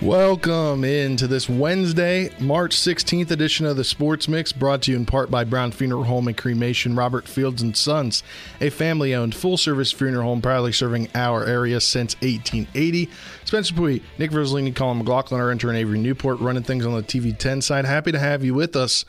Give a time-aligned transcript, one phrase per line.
[0.00, 5.04] Welcome into this Wednesday, March 16th edition of the Sports Mix, brought to you in
[5.04, 8.22] part by Brown Funeral Home and Cremation, Robert Fields and Sons,
[8.60, 13.10] a family-owned full-service funeral home proudly serving our area since 1880.
[13.44, 17.60] Spencer Pui, Nick Verzolini, Colin McLaughlin, our intern Avery Newport, running things on the TV10
[17.60, 17.84] side.
[17.84, 19.04] Happy to have you with us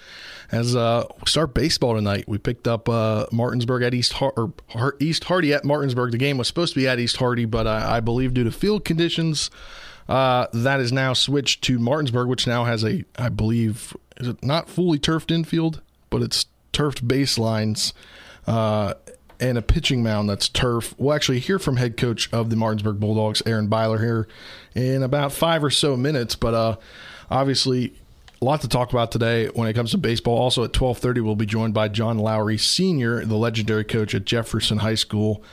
[0.51, 2.27] as uh, start baseball tonight.
[2.27, 6.13] We picked up uh, Martinsburg at East Har- or East Hardy at Martinsburg.
[6.13, 8.85] The game was supposed to be at East Hardy, but I believe due to field
[8.85, 9.51] conditions.
[10.09, 14.43] Uh, that is now switched to Martinsburg, which now has a, I believe, is it
[14.43, 17.93] not fully turfed infield, but it's turfed baselines
[18.47, 18.95] uh,
[19.39, 20.95] and a pitching mound that's turf.
[20.97, 24.27] We'll actually hear from head coach of the Martinsburg Bulldogs, Aaron Beiler, here
[24.73, 26.35] in about five or so minutes.
[26.35, 26.77] But uh,
[27.29, 27.93] obviously,
[28.41, 30.39] a lot to talk about today when it comes to baseball.
[30.39, 34.25] Also at twelve thirty, we'll be joined by John Lowery Senior, the legendary coach at
[34.25, 35.43] Jefferson High School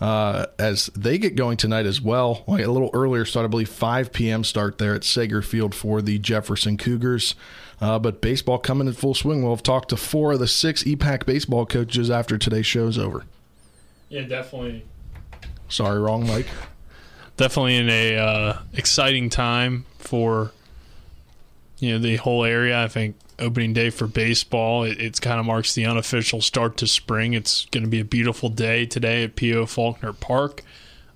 [0.00, 2.44] uh, as they get going tonight as well.
[2.46, 4.44] Like a little earlier start, I believe 5 p.m.
[4.44, 7.34] start there at Sager Field for the Jefferson Cougars.
[7.80, 9.42] Uh, but baseball coming in full swing.
[9.42, 13.24] We'll have talked to four of the six EPAC baseball coaches after today's show's over.
[14.08, 14.84] Yeah, definitely.
[15.68, 16.46] Sorry, wrong Mike.
[17.36, 20.52] Definitely in a uh, exciting time for
[21.78, 22.82] you know the whole area.
[22.82, 24.84] I think opening day for baseball.
[24.84, 27.34] It, it's kind of marks the unofficial start to spring.
[27.34, 29.66] It's going to be a beautiful day today at P.O.
[29.66, 30.62] Faulkner Park.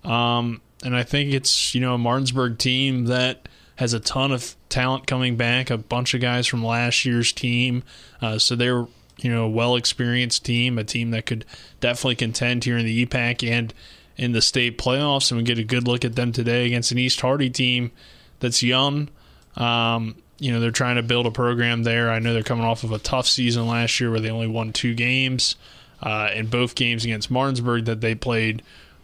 [0.05, 4.57] Um, and I think it's, you know, a Martinsburg team that has a ton of
[4.69, 7.83] talent coming back, a bunch of guys from last year's team.
[8.21, 8.87] Uh, so they're,
[9.19, 11.45] you know, a well experienced team, a team that could
[11.81, 13.73] definitely contend here in the EPAC and
[14.17, 15.31] in the state playoffs.
[15.31, 17.93] And we get a good look at them today against an East Hardy team
[18.41, 19.09] that's young.
[19.57, 22.11] Um, you know they're trying to build a program there.
[22.11, 24.73] I know they're coming off of a tough season last year where they only won
[24.73, 25.57] two games,
[26.03, 28.63] uh, and both games against Martinsburg that they played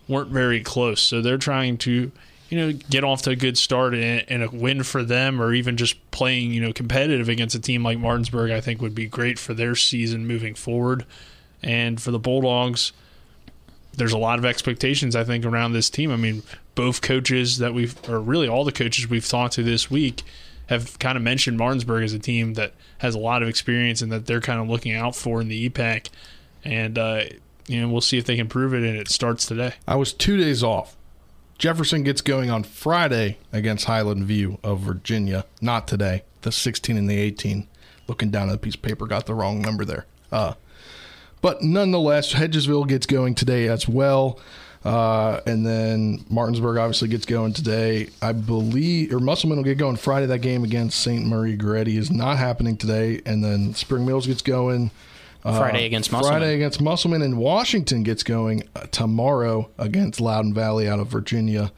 [0.09, 1.01] weren't very close.
[1.01, 2.13] So they're trying to
[2.49, 5.53] you know get off to a good start and, and a win for them, or
[5.53, 8.51] even just playing you know competitive against a team like Martinsburg.
[8.51, 11.05] I think would be great for their season moving forward,
[11.63, 12.93] and for the Bulldogs.
[13.97, 16.11] There's a lot of expectations, I think, around this team.
[16.11, 16.43] I mean,
[16.75, 20.25] both coaches that we've, or really all the coaches we've talked to this week,
[20.67, 24.11] have kind of mentioned Martinsburg as a team that has a lot of experience and
[24.13, 26.09] that they're kind of looking out for in the EPAC.
[26.65, 27.25] And, uh,
[27.67, 29.75] you know, we'll see if they can prove it, and it starts today.
[29.87, 30.97] I was two days off.
[31.59, 35.45] Jefferson gets going on Friday against Highland View of Virginia.
[35.61, 36.25] Not today.
[36.43, 37.69] The 16 and the 18.
[38.07, 40.07] Looking down at a piece of paper, got the wrong number there.
[40.33, 40.55] Uh,
[41.41, 44.41] but nonetheless, Hedgesville gets going today as well.
[44.85, 48.11] Uh, and then Martinsburg obviously gets going today.
[48.21, 50.27] I believe, or Musselman will get going Friday.
[50.27, 51.25] That game against St.
[51.25, 53.23] Maria Goretti is not happening today.
[53.25, 54.91] And then Spring Mills gets going
[55.43, 56.39] uh, Friday against Musselman.
[56.39, 57.23] Friday against Musselman.
[57.23, 61.73] And Washington gets going uh, tomorrow against Loudoun Valley out of Virginia.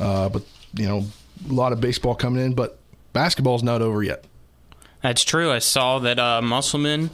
[0.00, 0.42] Uh, but,
[0.74, 1.04] you know,
[1.48, 2.78] a lot of baseball coming in, but
[3.12, 4.24] basketball's not over yet.
[5.02, 5.52] That's true.
[5.52, 7.10] I saw that uh, Musselman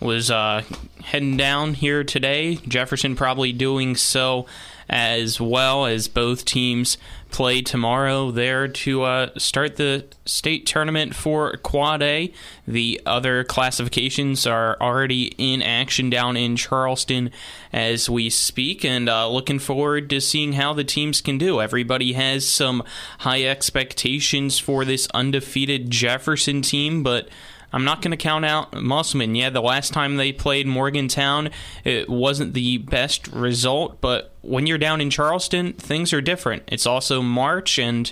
[0.00, 0.62] was uh,
[1.04, 2.56] heading down here today.
[2.66, 4.46] Jefferson probably doing so
[4.88, 6.96] as well as both teams
[7.30, 12.32] play tomorrow there to uh, start the state tournament for Quad A.
[12.66, 17.30] The other classifications are already in action down in Charleston
[17.72, 21.60] as we speak, and uh, looking forward to seeing how the teams can do.
[21.60, 22.82] Everybody has some
[23.20, 27.28] high expectations for this undefeated Jefferson team, but
[27.72, 29.34] I'm not going to count out Musselman.
[29.34, 31.50] Yeah, the last time they played Morgantown,
[31.84, 36.62] it wasn't the best result, but when you're down in Charleston, things are different.
[36.68, 38.10] It's also March, and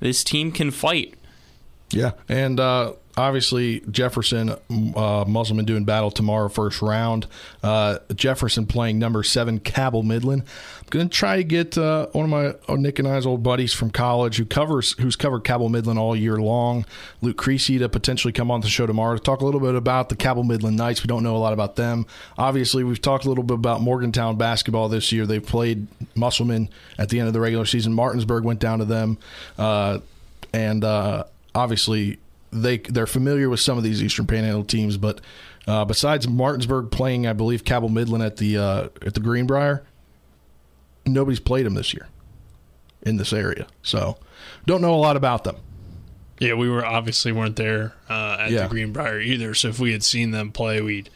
[0.00, 1.14] this team can fight.
[1.90, 4.50] Yeah, and uh, obviously Jefferson,
[4.96, 7.26] uh, Musselman doing battle tomorrow, first round.
[7.62, 10.42] Uh, Jefferson playing number seven, Cabell Midland.
[10.80, 13.42] I'm going to try to get uh, one of my uh, Nick and I's old
[13.42, 16.84] buddies from college who covers who's covered Cabell Midland all year long,
[17.22, 20.08] Luke Creasy, to potentially come on the show tomorrow to talk a little bit about
[20.08, 21.02] the Cabell Midland Knights.
[21.02, 22.06] We don't know a lot about them.
[22.36, 25.26] Obviously, we've talked a little bit about Morgantown basketball this year.
[25.26, 26.68] They've played Musselman
[26.98, 27.92] at the end of the regular season.
[27.92, 29.18] Martinsburg went down to them,
[29.58, 29.98] uh,
[30.52, 31.24] and uh,
[31.54, 32.18] obviously
[32.54, 35.20] they they're familiar with some of these Eastern Panhandle teams, but
[35.66, 39.84] uh, besides Martinsburg playing, I believe Cabell Midland at the uh, at the Greenbrier,
[41.06, 42.08] nobody's played them this year
[43.02, 44.16] in this area, so
[44.66, 45.56] don't know a lot about them.
[46.38, 48.62] Yeah, we were obviously weren't there uh, at Yeah.
[48.64, 49.54] the Greenbrier either.
[49.54, 51.08] So if we had seen them play, we'd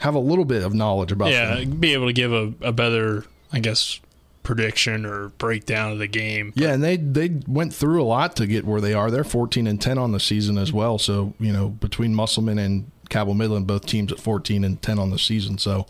[0.00, 1.30] have a little bit of knowledge about.
[1.30, 1.76] Yeah, them.
[1.78, 4.00] be able to give a, a better, I guess,
[4.46, 6.52] prediction or breakdown of the game.
[6.54, 9.10] Yeah, and they they went through a lot to get where they are.
[9.10, 10.98] They're 14 and 10 on the season as well.
[10.98, 15.10] So you know between Musselman and Cabell Midland, both teams at 14 and 10 on
[15.10, 15.58] the season.
[15.58, 15.86] So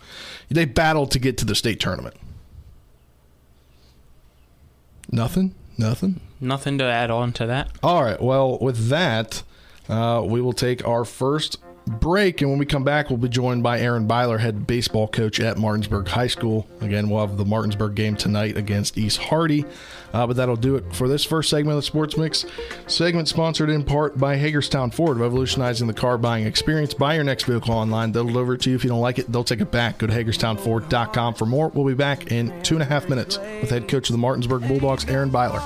[0.48, 2.16] they battled to get to the state tournament.
[5.12, 6.20] Nothing, nothing.
[6.40, 7.70] Nothing to add on to that.
[7.82, 8.20] All right.
[8.20, 9.42] Well, with that,
[9.88, 13.62] uh, we will take our first break, and when we come back, we'll be joined
[13.62, 16.66] by Aaron Beiler, head baseball coach at Martinsburg High School.
[16.80, 19.64] Again, we'll have the Martinsburg game tonight against East Hardy.
[20.12, 22.46] Uh, but that'll do it for this first segment of the Sports Mix.
[22.86, 26.94] Segment sponsored in part by Hagerstown Ford, revolutionizing the car buying experience.
[26.94, 28.12] Buy your next vehicle online.
[28.12, 28.76] They'll deliver it to you.
[28.76, 29.98] If you don't like it, they'll take it back.
[29.98, 31.68] Go to HagerstownFord.com for more.
[31.68, 34.66] We'll be back in two and a half minutes with head coach of the Martinsburg
[34.66, 35.60] Bulldogs, Aaron Beiler.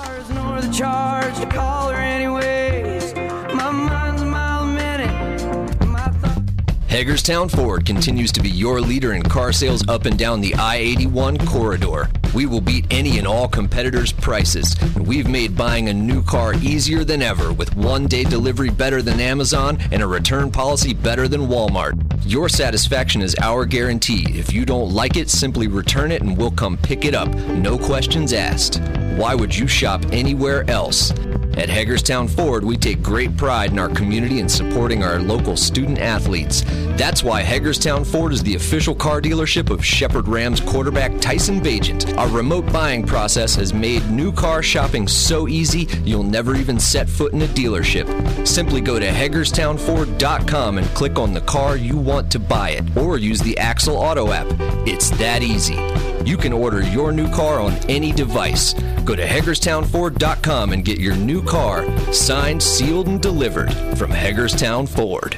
[6.91, 10.75] Hagerstown Ford continues to be your leader in car sales up and down the I
[10.75, 12.09] 81 corridor.
[12.35, 14.75] We will beat any and all competitors' prices.
[14.81, 19.01] And we've made buying a new car easier than ever with one day delivery better
[19.01, 21.97] than Amazon and a return policy better than Walmart.
[22.25, 24.25] Your satisfaction is our guarantee.
[24.37, 27.29] If you don't like it, simply return it and we'll come pick it up.
[27.29, 28.81] No questions asked.
[29.15, 31.13] Why would you shop anywhere else?
[31.57, 35.99] At Hagerstown Ford, we take great pride in our community and supporting our local student
[35.99, 36.63] athletes.
[36.97, 42.17] That's why Hagerstown Ford is the official car dealership of Shepherd Rams quarterback Tyson Bagent.
[42.17, 47.09] Our remote buying process has made new car shopping so easy you'll never even set
[47.09, 48.07] foot in a dealership.
[48.47, 53.17] Simply go to HagerstownFord.com and click on the car you want to buy it, or
[53.17, 54.47] use the Axle Auto app.
[54.87, 55.77] It's that easy.
[56.23, 58.73] You can order your new car on any device.
[59.05, 65.37] Go to HagerstownFord.com and get your new car signed, sealed, and delivered from Hagerstown Ford.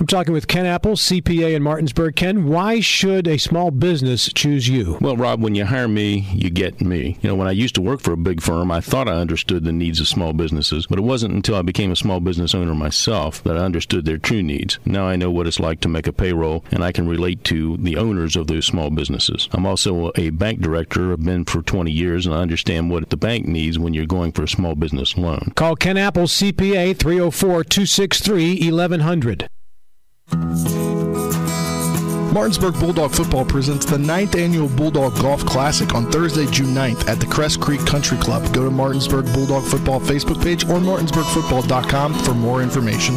[0.00, 2.14] I'm talking with Ken Apple, CPA in Martinsburg.
[2.14, 4.96] Ken, why should a small business choose you?
[5.00, 7.18] Well, Rob, when you hire me, you get me.
[7.20, 9.64] You know, when I used to work for a big firm, I thought I understood
[9.64, 12.76] the needs of small businesses, but it wasn't until I became a small business owner
[12.76, 14.78] myself that I understood their true needs.
[14.84, 17.76] Now I know what it's like to make a payroll, and I can relate to
[17.78, 19.48] the owners of those small businesses.
[19.50, 21.10] I'm also a bank director.
[21.10, 24.30] I've been for 20 years, and I understand what the bank needs when you're going
[24.30, 25.52] for a small business loan.
[25.56, 29.48] Call Ken Apple, CPA, 304 263 1100.
[32.32, 37.18] Martinsburg Bulldog Football presents the 9th annual Bulldog Golf Classic on Thursday, June 9th at
[37.20, 38.52] the Cress Creek Country Club.
[38.52, 43.16] Go to Martinsburg Bulldog Football Facebook page or martinsburgfootball.com for more information.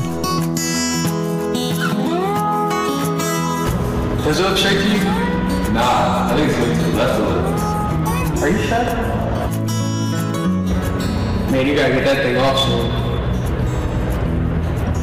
[4.23, 5.03] Does it look straight to you?
[5.73, 8.43] Nah, I think it's looking to the left a little.
[8.43, 8.85] Are you sure?
[11.51, 12.89] Man, you gotta get that thing off soon.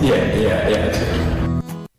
[0.02, 1.07] Yeah, yeah, yeah.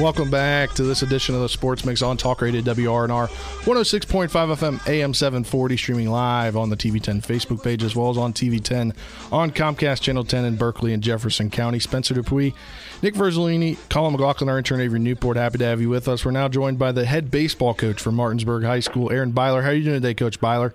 [0.00, 4.88] Welcome back to this edition of the Sports Mix on Talk Radio WRNR 106.5 FM
[4.88, 8.62] AM 740 streaming live on the TV 10 Facebook page as well as on TV
[8.62, 8.92] 10
[9.32, 11.80] on Comcast Channel 10 in Berkeley and Jefferson County.
[11.80, 12.54] Spencer Dupuis,
[13.02, 15.36] Nick Verzolini, Colin McLaughlin, our intern Avery Newport.
[15.36, 16.24] Happy to have you with us.
[16.24, 19.62] We're now joined by the head baseball coach for Martinsburg High School, Aaron Beiler.
[19.64, 20.74] How are you doing today, Coach Beiler?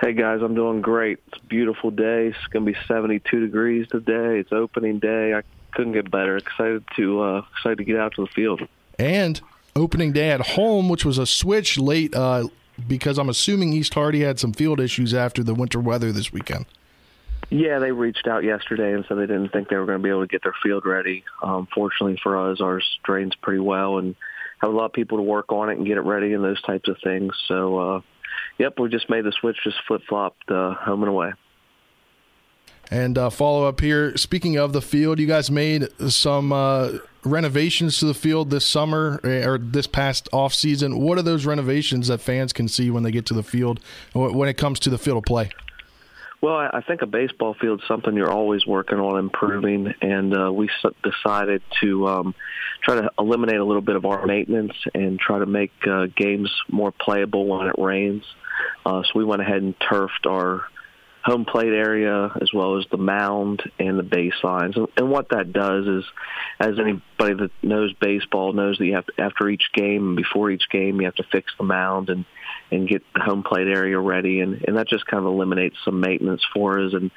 [0.00, 1.18] Hey guys, I'm doing great.
[1.26, 2.28] It's a beautiful day.
[2.28, 4.38] It's going to be 72 degrees today.
[4.38, 5.34] It's opening day.
[5.34, 5.42] I
[5.78, 6.36] couldn't get better.
[6.36, 8.62] Excited to uh, excited to get out to the field.
[8.98, 9.40] And
[9.76, 12.48] opening day at home, which was a switch late uh,
[12.88, 16.66] because I'm assuming East Hardy had some field issues after the winter weather this weekend.
[17.50, 20.10] Yeah, they reached out yesterday and said they didn't think they were going to be
[20.10, 21.22] able to get their field ready.
[21.44, 24.16] Um, fortunately for us, ours drains pretty well and
[24.58, 26.60] have a lot of people to work on it and get it ready and those
[26.62, 27.32] types of things.
[27.46, 28.00] So, uh,
[28.58, 31.32] yep, we just made the switch, just flip flopped uh, home and away.
[32.90, 34.16] And uh, follow up here.
[34.16, 36.92] Speaking of the field, you guys made some uh,
[37.22, 40.98] renovations to the field this summer eh, or this past off season.
[40.98, 43.80] What are those renovations that fans can see when they get to the field
[44.14, 45.50] when it comes to the field of play?
[46.40, 50.52] Well, I think a baseball field is something you're always working on improving, and uh,
[50.52, 50.70] we
[51.02, 52.34] decided to um,
[52.84, 56.52] try to eliminate a little bit of our maintenance and try to make uh, games
[56.68, 58.22] more playable when it rains.
[58.86, 60.64] Uh, so we went ahead and turfed our
[61.24, 64.76] home plate area as well as the mound and the baselines.
[64.76, 66.04] And, and what that does is,
[66.60, 70.50] as anybody that knows baseball knows that you have to, after each game and before
[70.50, 72.24] each game, you have to fix the mound and
[72.70, 76.00] and get the home plate area ready, and and that just kind of eliminates some
[76.00, 76.92] maintenance for us.
[76.92, 77.10] And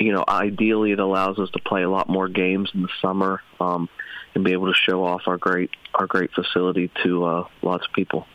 [0.00, 3.40] you know, ideally, it allows us to play a lot more games in the summer
[3.60, 3.88] um,
[4.34, 7.92] and be able to show off our great our great facility to uh, lots of
[7.92, 8.26] people.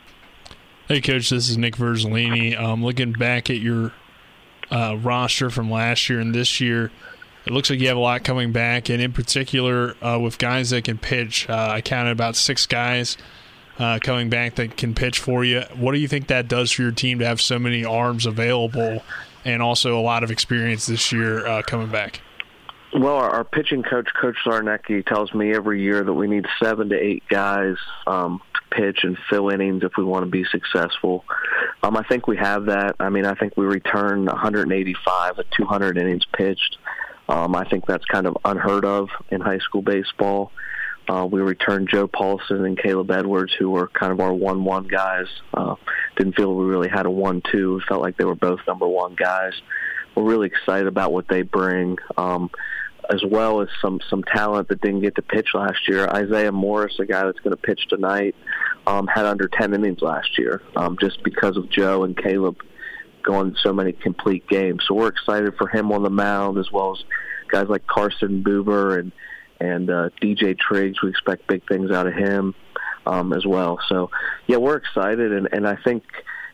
[0.88, 2.58] Hey, Coach, this is Nick Verzolini.
[2.58, 3.92] Um, looking back at your
[4.70, 6.90] uh, roster from last year and this year,
[7.46, 10.70] it looks like you have a lot coming back, and in particular uh, with guys
[10.70, 11.48] that can pitch.
[11.48, 13.16] Uh, I counted about six guys
[13.78, 15.62] uh, coming back that can pitch for you.
[15.74, 19.02] What do you think that does for your team to have so many arms available
[19.44, 22.20] and also a lot of experience this year uh, coming back?
[22.92, 26.88] Well, our, our pitching coach, Coach Zarnecki, tells me every year that we need seven
[26.88, 31.24] to eight guys um, to pitch and fill innings if we want to be successful.
[31.84, 32.96] Um, I think we have that.
[32.98, 36.78] I mean, I think we return 185 of 200 innings pitched.
[37.28, 40.50] Um, I think that's kind of unheard of in high school baseball.
[41.08, 45.26] Uh, we returned Joe Paulson and Caleb Edwards, who were kind of our one-one guys.
[45.54, 45.76] Uh,
[46.16, 47.80] didn't feel we really had a one-two.
[47.88, 49.52] Felt like they were both number one guys.
[50.14, 52.50] We're really excited about what they bring, um,
[53.10, 56.06] as well as some some talent that didn't get to pitch last year.
[56.08, 58.34] Isaiah Morris, a guy that's going to pitch tonight,
[58.86, 62.56] um, had under 10 innings last year, um, just because of Joe and Caleb
[63.22, 64.82] going so many complete games.
[64.86, 67.04] So we're excited for him on the mound, as well as
[67.48, 69.12] guys like Carson Buber and
[69.60, 71.02] and uh, DJ Triggs.
[71.02, 72.54] We expect big things out of him
[73.06, 73.78] um, as well.
[73.88, 74.10] So
[74.46, 76.02] yeah, we're excited, and and I think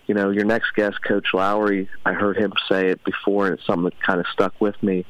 [0.07, 1.89] you know your next guest, Coach Lowery.
[2.05, 5.05] I heard him say it before, and it's something that kind of stuck with me.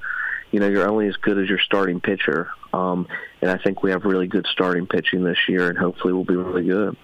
[0.50, 3.06] You know, you're only as good as your starting pitcher, um,
[3.42, 6.36] and I think we have really good starting pitching this year, and hopefully we'll be
[6.36, 6.96] really good.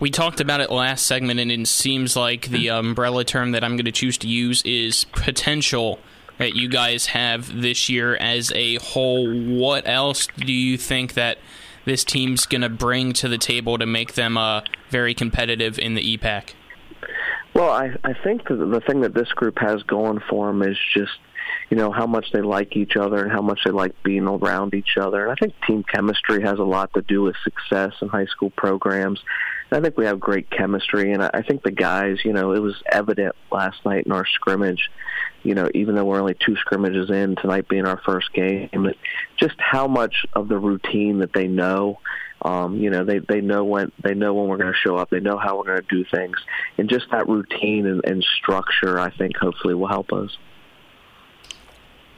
[0.00, 3.76] We talked about it last segment, and it seems like the umbrella term that I'm
[3.76, 6.00] going to choose to use is potential
[6.38, 9.32] that you guys have this year as a whole.
[9.32, 11.38] What else do you think that
[11.86, 15.94] this team's going to bring to the table to make them uh, very competitive in
[15.94, 16.52] the EPAC?
[17.54, 20.76] Well, I, I think that the thing that this group has going for them is
[20.92, 21.18] just,
[21.70, 24.74] you know, how much they like each other and how much they like being around
[24.74, 25.22] each other.
[25.22, 28.50] And I think team chemistry has a lot to do with success in high school
[28.50, 29.20] programs.
[29.72, 32.80] I think we have great chemistry, and I think the guys, you know, it was
[32.90, 34.90] evident last night in our scrimmage.
[35.42, 38.68] You know, even though we're only two scrimmages in, tonight being our first game,
[39.36, 41.98] just how much of the routine that they know.
[42.42, 45.10] Um, you know, they they know when they know when we're going to show up.
[45.10, 46.36] They know how we're going to do things,
[46.78, 50.36] and just that routine and, and structure, I think, hopefully will help us.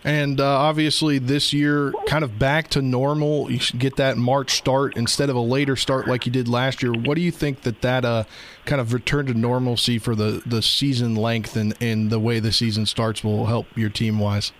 [0.05, 3.51] And uh, obviously, this year, kind of back to normal.
[3.51, 6.83] You should get that March start instead of a later start like you did last
[6.83, 6.93] year.
[6.93, 8.25] What do you think that that uh,
[8.65, 12.53] kind of return to normalcy for the, the season length and, and the way the
[12.53, 14.53] season starts will help your team wise?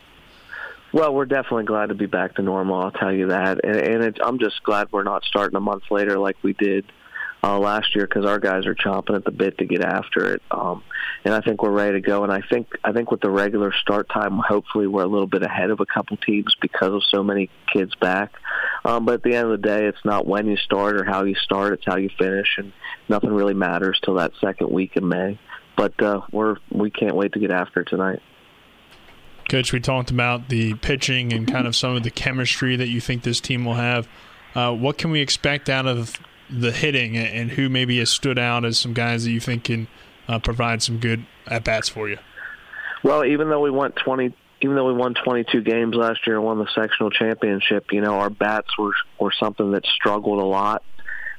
[0.93, 2.83] Well, we're definitely glad to be back to normal.
[2.83, 5.85] I'll tell you that, and, and it, I'm just glad we're not starting a month
[5.91, 6.85] later like we did
[7.43, 10.43] uh, last year because our guys are chomping at the bit to get after it.
[10.51, 10.83] Um,
[11.25, 12.25] and I think we're ready to go.
[12.25, 15.43] And I think I think with the regular start time, hopefully we're a little bit
[15.43, 18.33] ahead of a couple teams because of so many kids back.
[18.85, 21.25] Um, but at the end of the day, it's not when you start or how
[21.25, 22.73] you start; it's how you finish, and
[23.09, 25.39] nothing really matters till that second week in May.
[25.77, 28.21] But uh, we're we can't wait to get after tonight.
[29.49, 33.01] Coach, we talked about the pitching and kind of some of the chemistry that you
[33.01, 34.07] think this team will have.
[34.55, 36.19] Uh, what can we expect out of
[36.51, 39.89] the hitting and who maybe has stood out as some guys that you think can
[40.29, 42.19] uh, provide some good at bats for you?
[43.03, 46.45] Well, even though we went 20, even though we won 22 games last year and
[46.45, 50.83] won the sectional championship, you know our bats were were something that struggled a lot.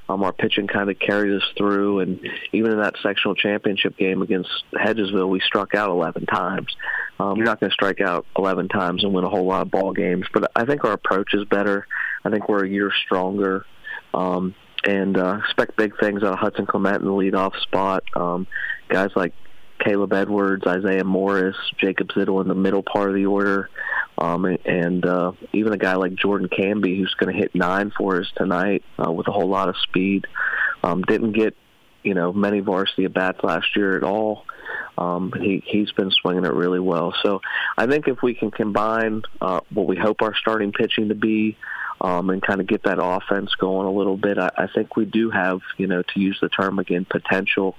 [0.08, 4.24] Um, our pitching kind of carried us through, and even in that sectional championship game
[4.24, 6.76] against Hedgesville, we struck out 11 times.
[7.20, 9.70] Um, you're not going to strike out 11 times and win a whole lot of
[9.70, 11.86] ball games, but I think our approach is better.
[12.26, 13.68] I think we're a year stronger.
[14.12, 18.04] Um, and uh, expect big things out of Hudson Clement in the leadoff spot.
[18.16, 18.48] Um,
[18.88, 19.34] guys like
[19.80, 23.70] Caleb Edwards, Isaiah Morris, Jacob Zittel in the middle part of the order,
[24.18, 27.92] um, and, and uh, even a guy like Jordan Canby who's going to hit nine
[27.98, 30.28] for us tonight uh, with a whole lot of speed.
[30.84, 31.56] Um, didn't get
[32.04, 34.46] you know many varsity at bats last year at all.
[34.98, 37.14] Um, he he's been swinging it really well.
[37.24, 37.42] So
[37.78, 41.58] I think if we can combine uh, what we hope our starting pitching to be
[42.02, 44.38] um, and kind of get that offense going a little bit.
[44.38, 47.76] I, I think we do have, you know, to use the term again, potential.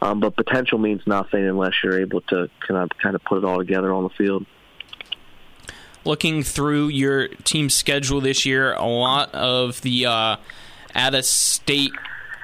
[0.00, 3.44] Um, but potential means nothing unless you're able to kind of kind of put it
[3.44, 4.46] all together on the field.
[6.04, 10.36] Looking through your team schedule this year, a lot of the uh,
[10.94, 11.92] out of state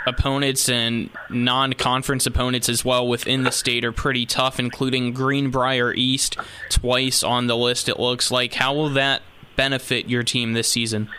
[0.06, 5.92] opponents and non conference opponents as well within the state are pretty tough, including Greenbrier
[5.92, 6.37] East
[6.70, 8.54] twice on the list, it looks like.
[8.54, 9.23] How will that
[9.58, 11.10] benefit your team this season?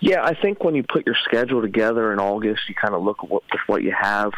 [0.00, 3.18] Yeah, I think when you put your schedule together in August, you kind of look
[3.22, 4.32] at what, what you have.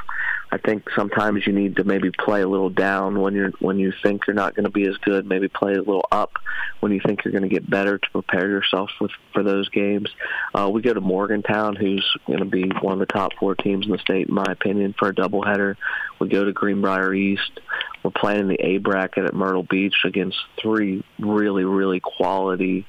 [0.52, 3.92] I think sometimes you need to maybe play a little down when you're when you
[4.02, 5.26] think you're not going to be as good.
[5.26, 6.35] Maybe play a little up
[6.80, 10.11] when you think you're going to get better to prepare yourself with for those games.
[10.54, 13.87] Uh, we go to Morgantown, who's going to be one of the top four teams
[13.87, 15.76] in the state, in my opinion, for a doubleheader.
[16.21, 17.61] We go to Greenbrier East.
[18.02, 22.87] We're playing in the A bracket at Myrtle Beach against three really really quality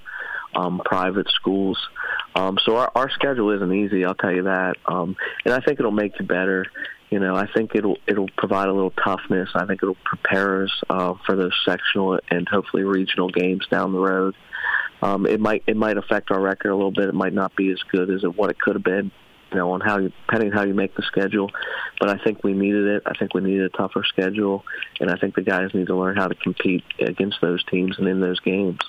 [0.56, 1.78] um, private schools.
[2.36, 4.76] Um, so our, our schedule isn't easy, I'll tell you that.
[4.86, 6.66] Um, and I think it'll make you better.
[7.10, 9.50] You know, I think it'll it'll provide a little toughness.
[9.54, 14.00] I think it'll prepare us uh, for those sectional and hopefully regional games down the
[14.00, 14.36] road.
[15.02, 17.08] Um, it might it might affect our record a little bit.
[17.08, 19.12] It might not be as good as what it could have been.
[19.52, 21.52] You know, on how you depending on how you make the schedule,
[22.00, 23.04] but I think we needed it.
[23.06, 24.66] I think we needed a tougher schedule,
[25.00, 28.08] and I think the guys need to learn how to compete against those teams and
[28.08, 28.80] in those games.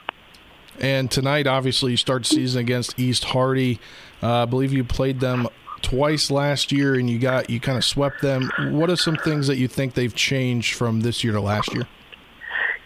[0.81, 3.81] And tonight, obviously, you start season against East Hardy.
[4.23, 5.49] Uh, I believe you played them
[5.83, 8.51] twice last year, and you got you kind of swept them.
[8.71, 11.87] What are some things that you think they've changed from this year to last year?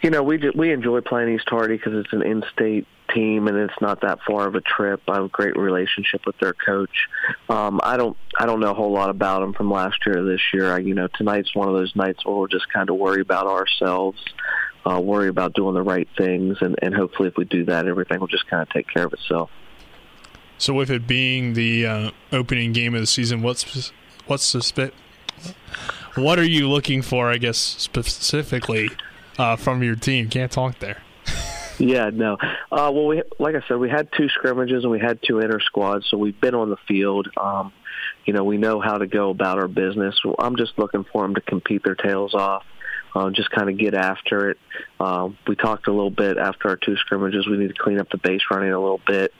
[0.02, 3.80] You know, we we enjoy playing East Hardy because it's an in-state team and it's
[3.80, 5.02] not that far of a trip.
[5.08, 7.08] I have a great relationship with their coach.
[7.48, 10.24] Um, I don't I don't know a whole lot about them from last year or
[10.24, 10.72] this year.
[10.72, 13.46] I, you know, tonight's one of those nights where we'll just kind of worry about
[13.46, 14.22] ourselves
[14.88, 18.20] uh, worry about doing the right things, and, and hopefully, if we do that, everything
[18.20, 19.50] will just kind of take care of itself.
[20.58, 23.92] So, with it being the uh, opening game of the season, what's
[24.26, 24.94] what's the spit?
[26.16, 27.30] What are you looking for?
[27.30, 28.90] I guess specifically
[29.38, 30.28] uh, from your team.
[30.28, 31.02] Can't talk there.
[31.78, 32.36] yeah, no.
[32.70, 35.60] Uh, well, we like I said, we had two scrimmages and we had two inter
[35.60, 37.28] squads, so we've been on the field.
[37.36, 37.72] Um,
[38.24, 40.18] you know, we know how to go about our business.
[40.38, 42.64] I'm just looking for them to compete their tails off
[43.14, 44.58] uh, just kind of get after it.
[44.98, 47.46] Uh, we talked a little bit after our two scrimmages.
[47.48, 49.32] We need to clean up the base running a little bit.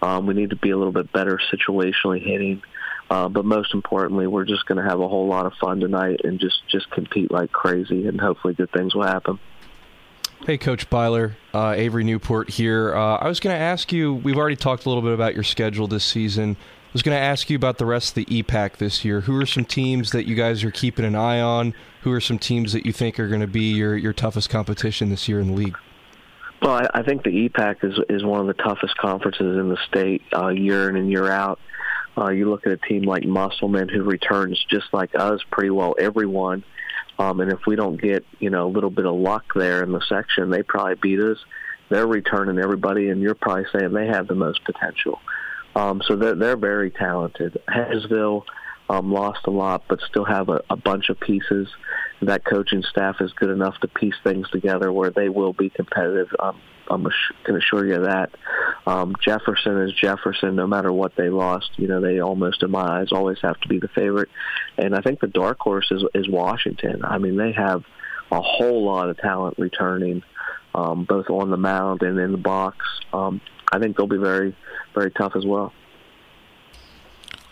[0.00, 2.62] Um, we need to be a little bit better situationally hitting.
[3.10, 6.20] Uh, but most importantly, we're just going to have a whole lot of fun tonight
[6.24, 9.38] and just just compete like crazy, and hopefully good things will happen.
[10.46, 12.94] Hey, Coach Beiler, uh, Avery Newport here.
[12.94, 14.14] Uh, I was going to ask you.
[14.14, 16.56] We've already talked a little bit about your schedule this season.
[16.88, 19.20] I was going to ask you about the rest of the EPAC this year.
[19.20, 21.74] Who are some teams that you guys are keeping an eye on?
[22.00, 25.10] Who are some teams that you think are going to be your, your toughest competition
[25.10, 25.76] this year in the league?
[26.62, 29.76] Well, I, I think the EPAC is is one of the toughest conferences in the
[29.86, 31.60] state, uh, year in and year out.
[32.16, 35.94] Uh, you look at a team like Musselman, who returns just like us, pretty well
[35.98, 36.64] everyone.
[37.18, 39.92] Um, and if we don't get you know a little bit of luck there in
[39.92, 41.38] the section, they probably beat us.
[41.90, 45.20] They're returning everybody, and you're probably saying they have the most potential.
[45.78, 47.56] Um, so they're, they're very talented.
[47.68, 48.42] Hedgesville
[48.90, 51.68] um, lost a lot, but still have a, a bunch of pieces.
[52.20, 56.28] That coaching staff is good enough to piece things together where they will be competitive.
[56.40, 56.60] Um,
[56.90, 57.06] I'm
[57.44, 58.30] can assure you of that.
[58.86, 61.70] Um, Jefferson is Jefferson, no matter what they lost.
[61.76, 64.30] You know, they almost, in my eyes, always have to be the favorite.
[64.78, 67.04] And I think the dark horse is, is Washington.
[67.04, 67.84] I mean, they have
[68.32, 70.22] a whole lot of talent returning,
[70.74, 72.84] um, both on the mound and in the box.
[73.12, 73.40] Um,
[73.72, 74.56] I think they'll be very,
[74.94, 75.72] very tough as well.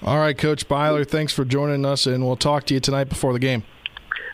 [0.03, 3.33] All right, Coach Beiler, thanks for joining us, and we'll talk to you tonight before
[3.33, 3.65] the game.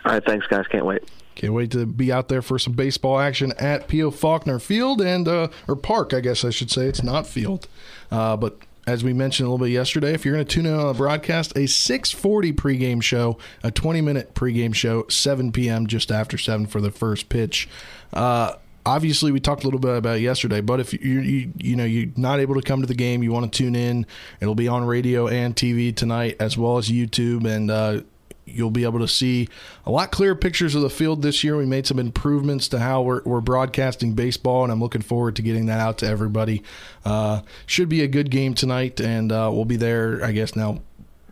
[0.05, 0.67] All right, thanks, guys.
[0.67, 1.09] Can't wait.
[1.35, 4.11] Can't wait to be out there for some baseball action at P.O.
[4.11, 6.87] Faulkner Field and uh, or Park, I guess I should say.
[6.87, 7.69] It's not field,
[8.11, 10.75] uh, but as we mentioned a little bit yesterday, if you're going to tune in
[10.75, 15.87] on the broadcast, a 6:40 pregame show, a 20-minute pregame show, 7 p.m.
[15.87, 17.69] just after seven for the first pitch.
[18.13, 21.85] Uh, obviously we talked a little bit about yesterday but if you you you know
[21.85, 24.07] you're not able to come to the game you want to tune in
[24.41, 28.01] it'll be on radio and tv tonight as well as youtube and uh,
[28.45, 29.49] you'll be able to see
[29.87, 31.57] a lot clearer pictures of the field this year.
[31.57, 35.43] We made some improvements to how we're, we're broadcasting baseball and i'm looking forward to
[35.43, 36.63] getting that out to everybody.
[37.05, 40.81] Uh, should be a good game tonight and uh, we'll be there i guess now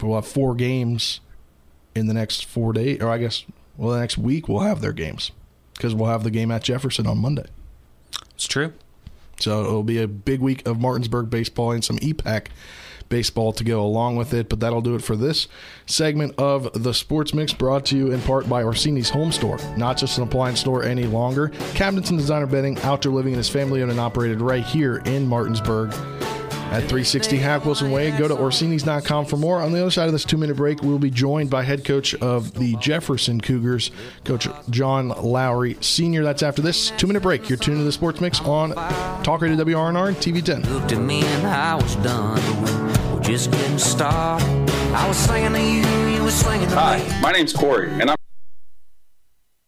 [0.00, 1.20] we'll have four games
[1.94, 3.44] in the next four days or i guess
[3.76, 5.32] well the next week we'll have their games
[5.80, 7.46] because we'll have the game at Jefferson on Monday.
[8.34, 8.74] It's true.
[9.38, 12.48] So it'll be a big week of Martinsburg baseball and some EPAC
[13.08, 14.50] baseball to go along with it.
[14.50, 15.48] But that'll do it for this
[15.86, 19.58] segment of the Sports Mix, brought to you in part by Orsini's Home Store.
[19.78, 21.48] Not just an appliance store any longer.
[21.72, 25.26] Cabinets and designer bedding, outdoor living, and is family owned and operated right here in
[25.26, 25.94] Martinsburg.
[26.70, 28.12] At 360 Hack Wilson Way.
[28.12, 29.60] Go to Orsini's.com for more.
[29.60, 32.14] On the other side of this two minute break, we'll be joined by head coach
[32.14, 33.90] of the Jefferson Cougars,
[34.24, 36.22] Coach John Lowery Sr.
[36.22, 37.48] That's after this two minute break.
[37.48, 38.70] You're tuned to the Sports Mix on
[39.24, 40.62] Talk Radio WRNR and TV 10.
[40.72, 42.40] Looked at me and I was done.
[43.12, 44.46] We're just getting started.
[44.94, 46.80] I was singing to you, you were singing to me.
[46.80, 48.16] Hi, my name's Corey, and I'm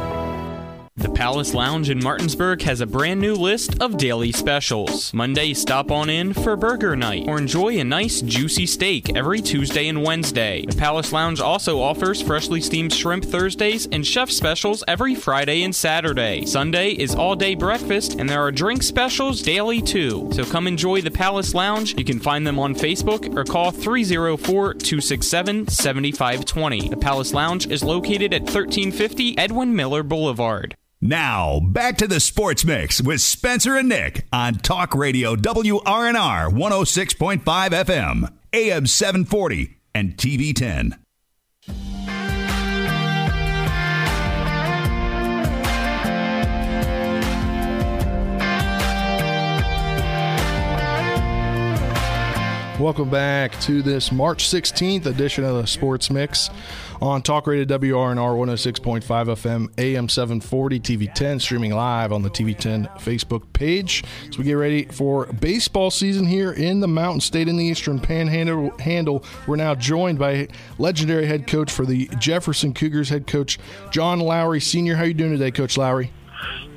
[1.21, 5.13] Palace Lounge in Martinsburg has a brand new list of daily specials.
[5.13, 9.87] Monday, stop on in for burger night or enjoy a nice juicy steak every Tuesday
[9.87, 10.65] and Wednesday.
[10.65, 15.75] The Palace Lounge also offers freshly steamed shrimp Thursdays and chef specials every Friday and
[15.75, 16.43] Saturday.
[16.47, 20.27] Sunday is all day breakfast and there are drink specials daily too.
[20.33, 21.95] So come enjoy the Palace Lounge.
[21.99, 26.89] You can find them on Facebook or call 304 267 7520.
[26.89, 30.75] The Palace Lounge is located at 1350 Edwin Miller Boulevard.
[31.03, 37.41] Now, back to the Sports Mix with Spencer and Nick on Talk Radio WRNR 106.5
[37.43, 40.99] FM, AM 740, and TV 10.
[52.79, 56.49] Welcome back to this March 16th edition of the Sports Mix
[57.01, 62.55] on Talk Radio WRNR 106.5 FM, AM 740, TV 10, streaming live on the TV
[62.55, 64.03] 10 Facebook page.
[64.29, 67.99] As we get ready for baseball season here in the Mountain State in the Eastern
[67.99, 73.57] Panhandle, handle, we're now joined by legendary head coach for the Jefferson Cougars, head coach
[73.89, 74.95] John Lowery Sr.
[74.95, 76.11] How you doing today, Coach Lowery?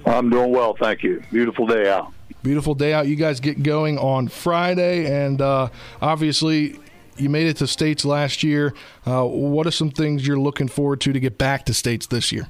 [0.07, 1.23] I'm doing well, thank you.
[1.31, 2.13] Beautiful day out.
[2.43, 3.09] Beautiful day out.
[3.09, 5.69] You guys get going on Friday, and uh,
[6.01, 6.79] obviously
[7.17, 8.75] you made it to states last year.
[9.07, 12.33] Uh, what are some things you're looking forward to to get back to states this
[12.33, 12.49] year?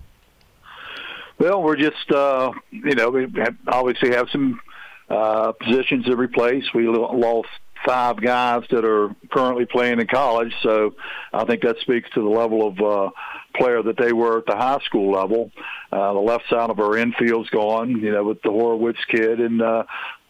[1.39, 4.61] Well, we're just uh, you know we have, obviously have some
[5.09, 6.65] uh, positions to replace.
[6.75, 7.49] We lost
[7.85, 10.95] five guys that are currently playing in college, so
[11.33, 13.11] I think that speaks to the level of uh,
[13.57, 15.51] player that they were at the high school level.
[15.93, 19.61] Uh, the left side of our infield's gone, you know, with the Horowitz kid and
[19.61, 19.85] uh,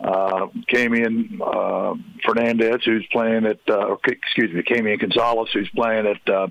[0.05, 6.29] uh, Camian uh, Fernandez, who's playing at, uh, excuse me, Camian Gonzalez, who's playing at,
[6.33, 6.49] uh,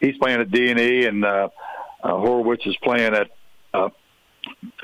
[0.00, 1.48] he's playing at D&E, and uh,
[2.02, 3.30] uh, Horowitz is playing at,
[3.72, 3.88] uh,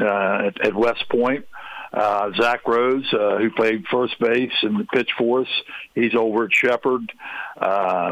[0.00, 1.44] uh, at, at West Point.
[1.92, 5.48] Uh, Zach Rose, uh, who played first base and pitched for us,
[5.94, 7.10] he's over at Shepherd.
[7.58, 8.10] Uh,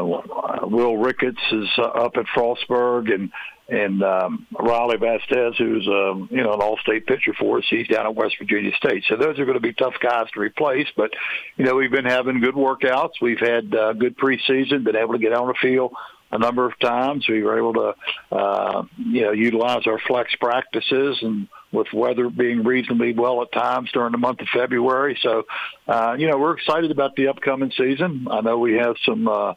[0.63, 3.31] Will Ricketts is uh, up at Frostburg, and
[3.67, 8.05] and um, Riley Vasquez, who's um, you know an all-state pitcher for us, he's down
[8.05, 9.03] at West Virginia State.
[9.07, 10.87] So those are going to be tough guys to replace.
[10.95, 11.11] But
[11.57, 13.21] you know we've been having good workouts.
[13.21, 15.93] We've had uh, good preseason, been able to get on the field
[16.31, 17.27] a number of times.
[17.27, 17.95] We were able to
[18.31, 23.91] uh, you know utilize our flex practices and with weather being reasonably well at times
[23.91, 25.17] during the month of February.
[25.21, 25.43] So,
[25.87, 28.27] uh, you know, we're excited about the upcoming season.
[28.31, 29.53] I know we have some uh,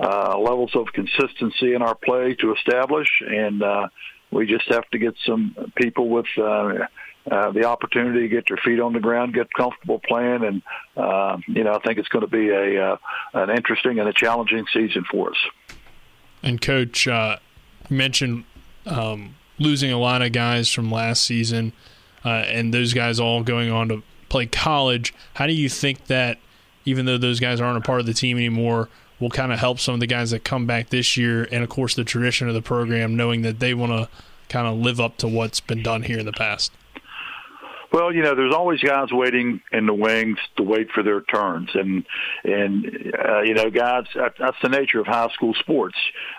[0.00, 3.88] uh, levels of consistency in our play to establish, and uh,
[4.30, 6.86] we just have to get some people with uh,
[7.30, 10.62] uh, the opportunity to get their feet on the ground, get comfortable playing, and
[10.96, 12.96] uh, you know I think it's going to be a uh,
[13.34, 15.36] an interesting and a challenging season for us.
[16.42, 17.38] And coach uh,
[17.90, 18.44] mentioned
[18.86, 21.72] um, losing a lot of guys from last season,
[22.24, 25.12] uh, and those guys all going on to play college.
[25.34, 26.38] How do you think that,
[26.84, 28.88] even though those guys aren't a part of the team anymore,
[29.20, 31.68] will kind of help some of the guys that come back this year, and of
[31.68, 34.08] course the tradition of the program, knowing that they want to
[34.48, 36.72] kind of live up to what's been done here in the past?
[37.90, 41.70] Well, you know, there's always guys waiting in the wings to wait for their turns,
[41.72, 42.04] and
[42.44, 45.96] and uh, you know, guys, that's the nature of high school sports.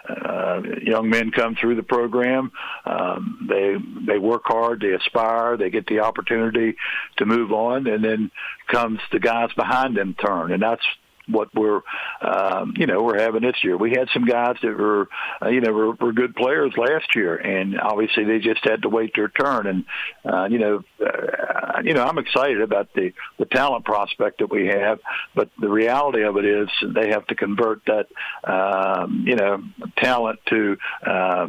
[0.08, 2.52] Uh, young men come through the program,
[2.86, 6.76] um, they they work hard, they aspire, they get the opportunity
[7.18, 8.30] to move on, and then
[8.68, 10.86] comes the guys behind them turn, and that's
[11.30, 11.82] what we're,
[12.22, 13.78] um, you know, we're having this year.
[13.78, 15.08] We had some guys that were,
[15.42, 18.90] uh, you know, were, were good players last year, and obviously they just had to
[18.90, 19.68] wait their turn.
[19.68, 19.86] And
[20.26, 24.68] uh, you know, uh, you know, I'm excited about the the talent prospect that we
[24.68, 25.00] have,
[25.36, 28.08] but the reality of it is they have to convert that,
[28.44, 29.64] um, you know,
[29.98, 30.78] talent to.
[31.06, 31.48] Uh,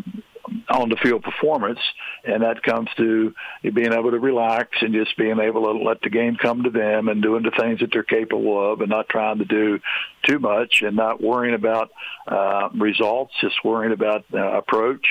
[0.68, 1.80] on the field performance,
[2.24, 6.10] and that comes to being able to relax and just being able to let the
[6.10, 9.38] game come to them and doing the things that they're capable of, and not trying
[9.38, 9.78] to do
[10.24, 11.90] too much and not worrying about
[12.26, 15.06] uh, results, just worrying about uh, approach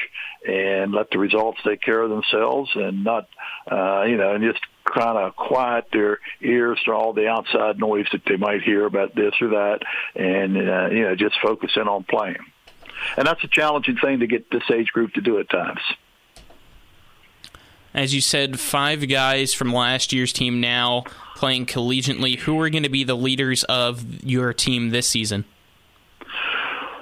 [0.48, 3.28] and let the results take care of themselves, and not
[3.72, 8.08] uh, you know, and just kind of quiet their ears to all the outside noise
[8.12, 9.80] that they might hear about this or that,
[10.16, 12.38] and uh, you know, just focusing on playing
[13.18, 15.82] and that's a challenging thing to get this age group to do at times.
[17.94, 22.38] As you said, five guys from last year's team now playing collegiately.
[22.40, 25.46] Who are going to be the leaders of your team this season?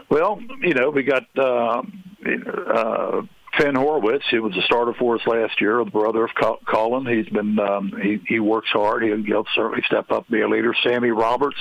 [0.10, 1.84] Well, you know, we got uh,
[2.26, 3.22] uh,
[3.58, 6.32] Finn Horowitz, who was a starter for us last year, the brother of
[6.66, 7.06] Colin.
[7.06, 9.04] He's been um, he he works hard.
[9.04, 10.74] He'll, he'll certainly step up, and be a leader.
[10.84, 11.60] Sammy Roberts,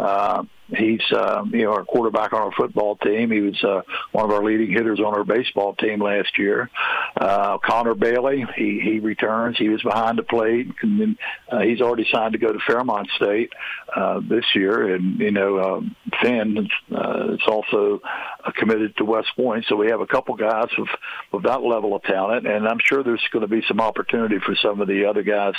[0.00, 0.42] uh,
[0.76, 3.30] he's uh, you know our quarterback on our football team.
[3.30, 3.82] He was uh,
[4.12, 6.70] one of our leading hitters on our baseball team last year.
[7.16, 9.58] Uh, Connor Bailey, he he returns.
[9.58, 11.18] He was behind the plate, and then,
[11.50, 13.52] uh, he's already signed to go to Fairmont State
[13.94, 14.94] uh, this year.
[14.94, 18.00] And you know um, Finn uh, is also
[18.44, 20.88] uh, committed to West Point, so we have a couple guys with
[21.32, 24.54] with that level of talent, and I'm sure there's going to be some opportunity for
[24.56, 25.54] some of the other guys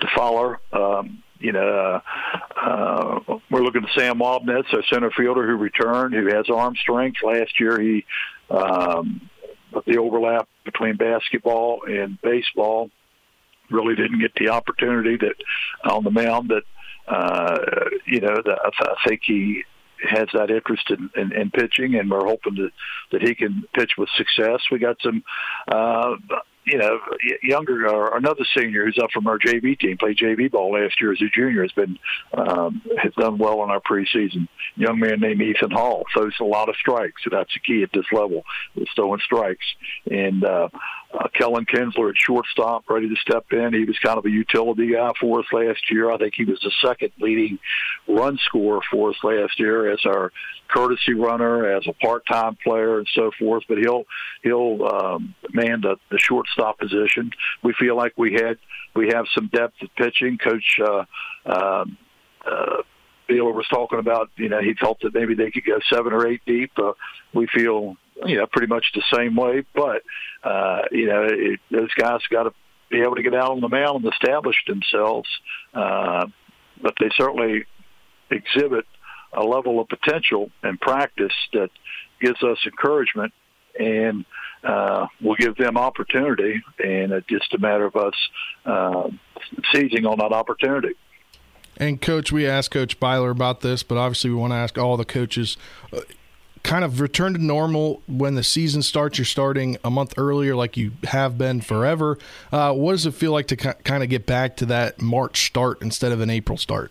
[0.00, 0.56] to follow.
[0.72, 2.00] Um, you know,
[2.56, 6.74] uh, uh, we're looking at Sam Wobnitz, our center fielder who returned, who has arm
[6.76, 7.18] strength.
[7.24, 8.04] Last year, he
[8.50, 9.28] um,
[9.86, 12.90] the overlap between basketball and baseball
[13.70, 15.34] really didn't get the opportunity that
[15.90, 16.62] on the mound that
[17.08, 17.58] uh,
[18.06, 19.64] you know that I think he
[20.02, 22.70] has that interest in, in, in pitching, and we're hoping that
[23.12, 24.60] that he can pitch with success.
[24.70, 25.22] We got some
[25.68, 26.16] uh,
[26.66, 26.98] you know,
[27.42, 31.12] younger or another senior who's up from our JV team, played JV ball last year
[31.12, 31.96] as a junior, has been
[32.34, 34.48] um, has done well in our preseason.
[34.74, 37.90] Young man named Ethan Hall throws a lot of strikes, so that's the key at
[37.94, 38.42] this level.
[38.74, 39.64] Is throwing strikes,
[40.10, 40.68] and uh,
[41.14, 43.72] uh, Kellen Kinsler at shortstop, ready to step in.
[43.72, 46.10] He was kind of a utility guy for us last year.
[46.10, 47.60] I think he was the second leading
[48.08, 50.32] run scorer for us last year as our
[50.68, 53.62] courtesy runner, as a part-time player, and so forth.
[53.68, 54.04] But he'll
[54.42, 57.30] he'll um, man the, the shortstop position.
[57.62, 58.58] We feel like we had
[58.94, 60.38] we have some depth at pitching.
[60.38, 61.04] Coach uh,
[61.44, 61.84] uh,
[62.46, 62.82] uh,
[63.28, 64.30] Beiler was talking about.
[64.36, 66.72] You know, he felt that maybe they could go seven or eight deep.
[66.76, 66.92] Uh,
[67.34, 70.02] we feel you know pretty much the same way, but
[70.42, 72.52] uh, you know it, those guys got to
[72.90, 75.28] be able to get out on the mound and establish themselves.
[75.74, 76.26] Uh,
[76.80, 77.64] but they certainly
[78.30, 78.84] exhibit
[79.32, 81.70] a level of potential and practice that
[82.20, 83.32] gives us encouragement
[83.78, 84.24] and
[84.64, 86.62] uh, will give them opportunity.
[86.82, 88.14] And it's just a matter of us
[88.64, 89.08] uh,
[89.72, 90.94] seizing on that opportunity.
[91.78, 94.96] And coach, we asked Coach Beiler about this, but obviously we want to ask all
[94.96, 95.56] the coaches.
[95.92, 96.00] Uh,
[96.62, 99.18] kind of return to normal when the season starts.
[99.18, 102.18] You're starting a month earlier, like you have been forever.
[102.50, 105.80] Uh, what does it feel like to kind of get back to that March start
[105.80, 106.90] instead of an April start?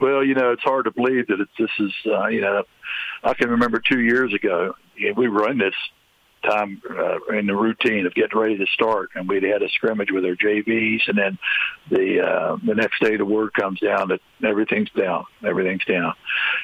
[0.00, 2.62] Well, you know, it's hard to believe that it's, this is, uh, you know,
[3.24, 4.74] I can remember two years ago,
[5.16, 5.74] we were in this
[6.42, 10.10] time uh, in the routine of getting ready to start, and we'd had a scrimmage
[10.10, 11.38] with our JVs, and then
[11.90, 16.14] the uh, the next day the word comes down that everything's down, everything's down,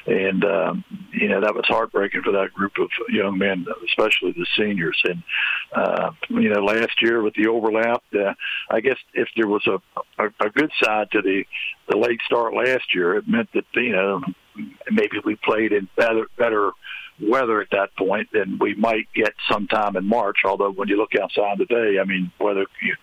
[0.07, 4.45] and um, you know that was heartbreaking for that group of young men, especially the
[4.57, 5.01] seniors.
[5.05, 5.23] And
[5.73, 8.33] uh, you know, last year with the overlap, uh,
[8.69, 9.79] I guess if there was a,
[10.23, 11.43] a a good side to the
[11.89, 14.21] the late start last year, it meant that you know
[14.91, 16.71] maybe we played in better better
[17.21, 20.37] weather at that point than we might get sometime in March.
[20.45, 22.95] Although when you look outside today, I mean, weather you,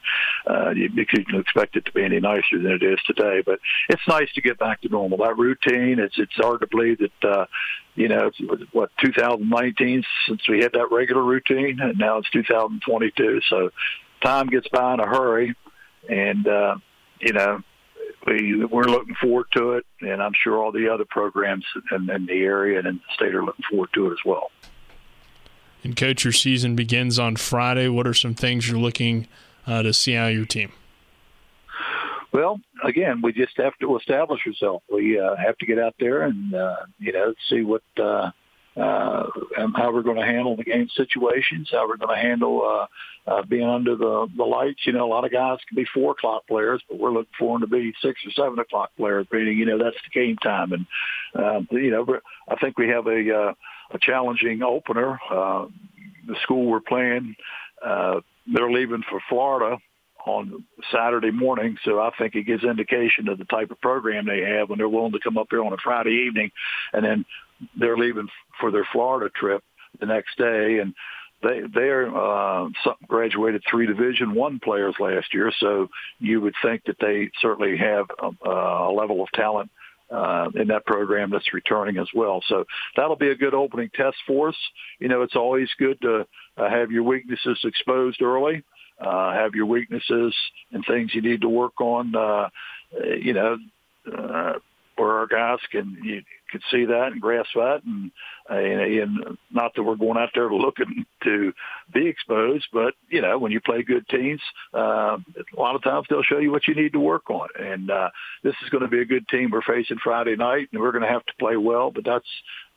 [0.47, 3.43] uh, you, you couldn't expect it to be any nicer than it is today.
[3.45, 5.19] But it's nice to get back to normal.
[5.19, 7.29] That routine, it's it's hard to believe that.
[7.29, 7.47] Uh,
[7.95, 13.41] you know, it's what 2019 since we had that regular routine, and now it's 2022.
[13.49, 13.71] So
[14.23, 15.57] time gets by in a hurry,
[16.07, 16.77] and uh,
[17.21, 17.63] you know,
[18.27, 22.27] we we're looking forward to it, and I'm sure all the other programs in, in
[22.27, 24.51] the area and in the state are looking forward to it as well.
[25.85, 27.89] And coach, your season begins on Friday.
[27.89, 29.29] What are some things you're looking
[29.67, 30.73] uh, to see out of your team?
[32.33, 34.85] Well, again, we just have to establish ourselves.
[34.93, 38.31] We uh, have to get out there and uh, you know see what uh,
[38.77, 39.27] uh,
[39.75, 43.43] how we're going to handle the game situations, how we're going to handle uh, uh,
[43.43, 44.81] being under the the lights.
[44.85, 47.59] You know, a lot of guys can be four o'clock players, but we're looking for
[47.59, 49.27] them to be six or seven o'clock players.
[49.33, 50.87] Meaning, you know, that's the game time, and
[51.35, 53.55] uh, you know, I think we have a uh,
[53.93, 55.19] a challenging opener.
[55.31, 55.67] Uh,
[56.27, 57.37] the school we're playing,
[57.85, 58.21] uh,
[58.53, 59.79] they're leaving for Florida
[60.27, 61.79] on Saturday morning.
[61.85, 64.89] So I think it gives indication of the type of program they have when they're
[64.89, 66.51] willing to come up here on a Friday evening,
[66.93, 67.25] and then
[67.79, 68.29] they're leaving
[68.61, 69.63] for their Florida trip
[70.01, 70.95] the next day, and
[71.43, 72.69] they they're uh,
[73.07, 78.07] graduated three Division One players last year, so you would think that they certainly have
[78.19, 79.71] a, a level of talent
[80.11, 82.43] uh, in that program that's returning as well.
[82.49, 82.65] So
[82.97, 84.57] that'll be a good opening test for us.
[84.99, 88.63] You know, it's always good to uh, have your weaknesses exposed early,
[89.01, 90.35] uh, have your weaknesses
[90.73, 92.15] and things you need to work on.
[92.15, 92.49] Uh,
[93.21, 93.59] you know,
[94.17, 94.55] uh,
[94.97, 98.11] where our guys can you can see that and grasp that, and,
[98.49, 101.53] and and not that we're going out there looking to
[101.93, 104.41] be exposed, but you know when you play good teams,
[104.75, 107.91] uh, a lot of times they'll show you what you need to work on, and
[107.91, 108.11] uh,
[108.43, 111.05] this is going to be a good team we're facing Friday night, and we're going
[111.05, 112.29] to have to play well, but that's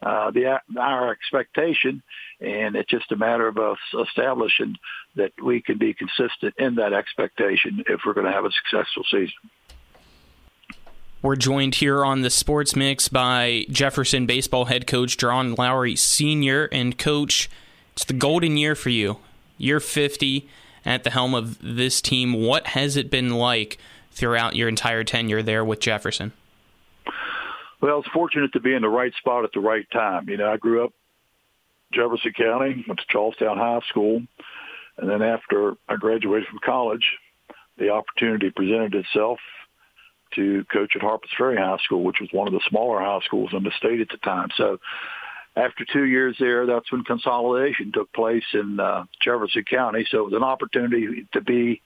[0.02, 2.02] uh, the our expectation,
[2.40, 3.78] and it's just a matter of us
[4.08, 4.76] establishing
[5.16, 9.04] that we can be consistent in that expectation if we're going to have a successful
[9.12, 9.50] season.
[11.22, 16.70] We're joined here on the Sports Mix by Jefferson baseball head coach John Lowery Sr.
[16.72, 17.50] And coach,
[17.92, 19.18] it's the golden year for you.
[19.58, 20.48] Year 50
[20.86, 22.32] at the helm of this team.
[22.32, 23.78] What has it been like
[24.12, 26.32] throughout your entire tenure there with Jefferson?
[27.82, 30.30] Well, I was fortunate to be in the right spot at the right time.
[30.30, 30.94] You know, I grew up
[31.92, 34.22] Jefferson County, went to Charlestown High School,
[34.98, 37.18] and then after I graduated from college,
[37.78, 39.40] the opportunity presented itself
[40.36, 43.52] to coach at Harpers Ferry High School, which was one of the smaller high schools
[43.54, 44.50] in the state at the time.
[44.56, 44.80] So
[45.56, 50.06] after two years there, that's when consolidation took place in uh, Jefferson County.
[50.10, 51.82] So it was an opportunity to be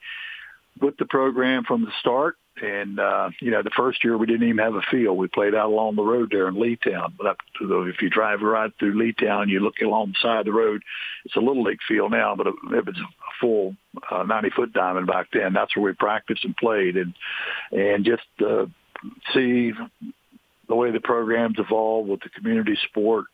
[0.80, 4.48] with the program from the start and, uh, you know, the first year we didn't
[4.48, 5.18] even have a field.
[5.18, 7.14] We played out along the road there in Leetown.
[7.18, 10.40] But up to the, if you drive right through Leetown, you look along the side
[10.40, 10.82] of the road,
[11.24, 12.54] it's a little league field now, but it,
[12.86, 13.74] was a full
[14.10, 15.52] uh, 90 foot diamond back then.
[15.52, 16.96] That's where we practiced and played.
[16.96, 17.14] And,
[17.72, 18.66] and just, uh,
[19.34, 19.72] see
[20.68, 23.26] the way the programs evolve with the community sport,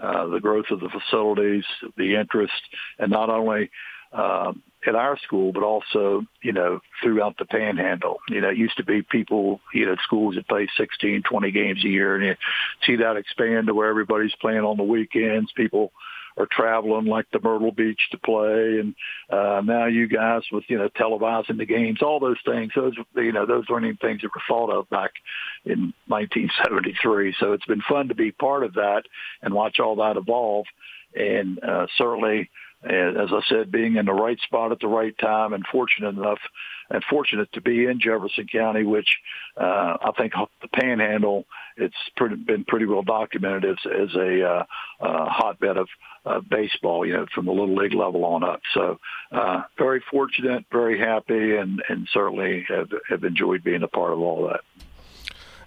[0.00, 1.64] uh, the growth of the facilities,
[1.96, 2.52] the interest,
[2.98, 3.70] and not only,
[4.14, 8.18] um, at our school, but also, you know, throughout the panhandle.
[8.28, 11.84] You know, it used to be people, you know, schools that play 16, 20 games
[11.84, 12.36] a year, and you
[12.86, 15.50] see that expand to where everybody's playing on the weekends.
[15.52, 15.92] People
[16.36, 18.94] are traveling like the Myrtle Beach to play, and
[19.30, 22.72] uh, now you guys with you know televising the games, all those things.
[22.74, 25.12] Those you know those weren't even things that were thought of back
[25.64, 27.36] in 1973.
[27.38, 29.04] So it's been fun to be part of that
[29.42, 30.66] and watch all that evolve,
[31.14, 32.50] and uh, certainly
[32.84, 36.16] and as I said, being in the right spot at the right time and fortunate
[36.16, 36.38] enough
[36.90, 39.08] and fortunate to be in Jefferson County, which
[39.56, 44.64] uh, I think the Panhandle, it's pretty, been pretty well documented as, as a uh,
[45.00, 45.88] uh, hotbed of
[46.26, 48.60] uh, baseball, you know, from the little league level on up.
[48.74, 48.98] So
[49.32, 54.20] uh, very fortunate, very happy, and, and certainly have, have enjoyed being a part of
[54.20, 54.60] all that.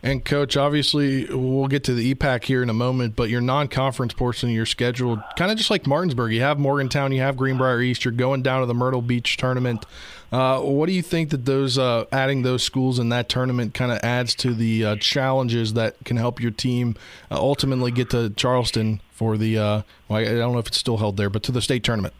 [0.03, 4.13] And coach, obviously, we'll get to the EPAC here in a moment, but your non-conference
[4.13, 7.81] portion of your schedule, kind of just like Martinsburg, you have Morgantown, you have Greenbrier
[7.81, 9.85] East, you're going down to the Myrtle Beach tournament.
[10.31, 13.91] Uh, what do you think that those uh, adding those schools in that tournament kind
[13.91, 16.95] of adds to the uh, challenges that can help your team
[17.31, 19.57] uh, ultimately get to Charleston for the?
[19.57, 22.13] Uh, well, I don't know if it's still held there, but to the state tournament.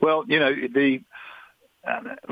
[0.00, 1.00] Well, you know the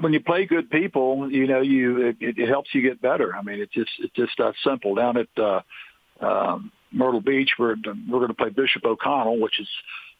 [0.01, 3.35] when you play good people, you know, you it, it helps you get better.
[3.35, 4.95] I mean, it's just it's just that simple.
[4.95, 5.61] Down at uh,
[6.21, 9.69] um, Myrtle Beach, we're we're going to play Bishop O'Connell, which is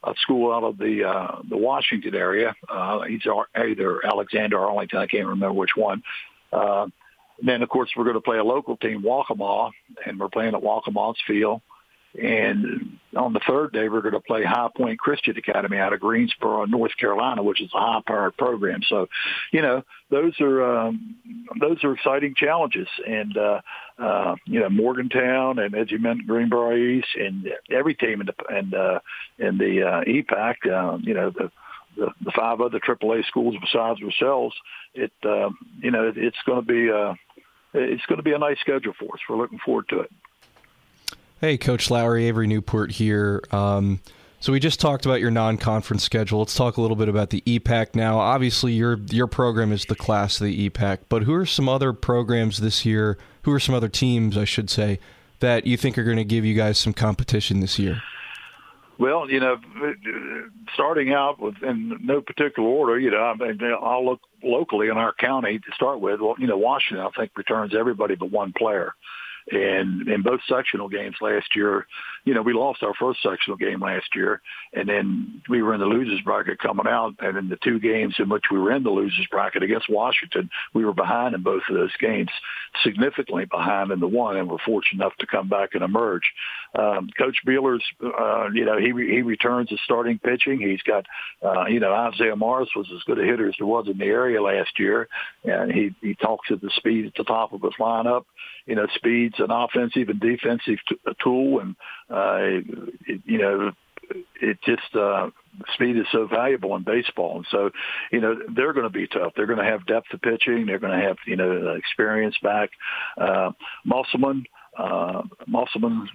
[0.05, 2.55] a school out of the uh, the Washington area.
[2.69, 3.23] Uh, he's
[3.55, 4.99] either Alexander or Arlington.
[4.99, 6.03] I can't remember which one.
[6.53, 6.87] Uh,
[7.43, 9.73] then, of course, we're going to play a local team, Waccamaw,
[10.07, 11.63] and we're playing at Waccamaw's field.
[12.21, 16.01] And on the third day, we're going to play High Point Christian Academy out of
[16.01, 18.83] Greensboro, North Carolina, which is a high-powered program.
[18.89, 19.09] So,
[19.53, 21.17] you know, those are um,
[21.61, 22.89] those are exciting challenges.
[23.07, 23.61] And uh,
[23.99, 28.35] uh, you know, Morgantown and as you mentioned, Greenbrier East, and every team in the
[28.49, 29.01] and uh,
[29.39, 31.51] in the uh, EPAC, uh, you know, the
[31.97, 34.55] the, the five other AAA schools besides ourselves,
[34.95, 35.51] it uh,
[35.81, 37.15] you know it, it's going to be a,
[37.73, 39.21] it's going to be a nice schedule for us.
[39.29, 40.11] We're looking forward to it.
[41.41, 43.43] Hey, Coach Lowery, Avery Newport here.
[43.51, 44.01] Um,
[44.41, 46.41] so we just talked about your non-conference schedule.
[46.41, 48.19] Let's talk a little bit about the EPAC now.
[48.19, 51.93] Obviously, your your program is the class of the EPAC, but who are some other
[51.93, 53.19] programs this year?
[53.43, 54.99] Who are some other teams, I should say,
[55.41, 58.03] that you think are going to give you guys some competition this year?
[58.99, 59.57] Well, you know,
[60.75, 64.97] starting out with in no particular order, you know, I mean, I'll look locally in
[64.97, 66.21] our county to start with.
[66.21, 68.95] Well, you know, Washington, I think, returns everybody but one player.
[69.51, 71.87] And in both sectional games last year,
[72.25, 74.41] you know, we lost our first sectional game last year,
[74.73, 77.15] and then we were in the losers bracket coming out.
[77.19, 80.49] And in the two games in which we were in the losers bracket against Washington,
[80.73, 82.31] we were behind in both of those games,
[82.83, 86.25] significantly behind in the one, and we were fortunate enough to come back and emerge.
[86.75, 90.61] Um, Coach Beiler's, uh, you know, he he returns to starting pitching.
[90.61, 91.07] He's got,
[91.45, 94.07] uh, you know, Isaiah Morris was as good a hitter as there was in the
[94.07, 95.09] area last year,
[95.45, 98.25] and he he talks at the speed at the top of his lineup.
[98.67, 101.77] You know, speed's an offensive and defensive t- tool, and
[102.15, 102.37] uh,
[103.07, 103.73] it, you know,
[104.41, 105.31] it just uh,
[105.75, 107.71] speed is so valuable in baseball, and so
[108.13, 109.33] you know they're going to be tough.
[109.37, 110.67] They're going to have depth of pitching.
[110.67, 112.71] They're going to have you know experience back.
[113.19, 113.53] Uh,
[113.85, 114.45] Musselman,
[114.77, 116.09] uh, Musselman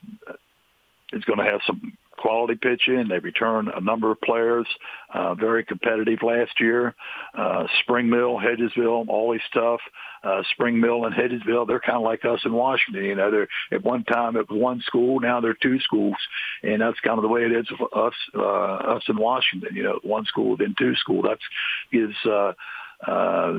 [1.14, 3.07] is going to have some quality pitching.
[3.07, 4.67] They return a number of players,
[5.13, 6.95] uh, very competitive last year.
[7.38, 9.80] Uh, Spring Mill, Hedgesville, always tough.
[10.22, 13.05] Uh, Spring Mill and Hedgesville, they're kind of like us in Washington.
[13.05, 16.17] You know, they're at one time it was one school, now they're two schools,
[16.61, 19.76] and that's kind of the way it is for us, uh, us in Washington.
[19.76, 21.22] You know, one school then two school.
[21.22, 21.41] That's
[21.91, 22.15] gives.
[22.26, 22.53] Uh,
[23.07, 23.53] uh,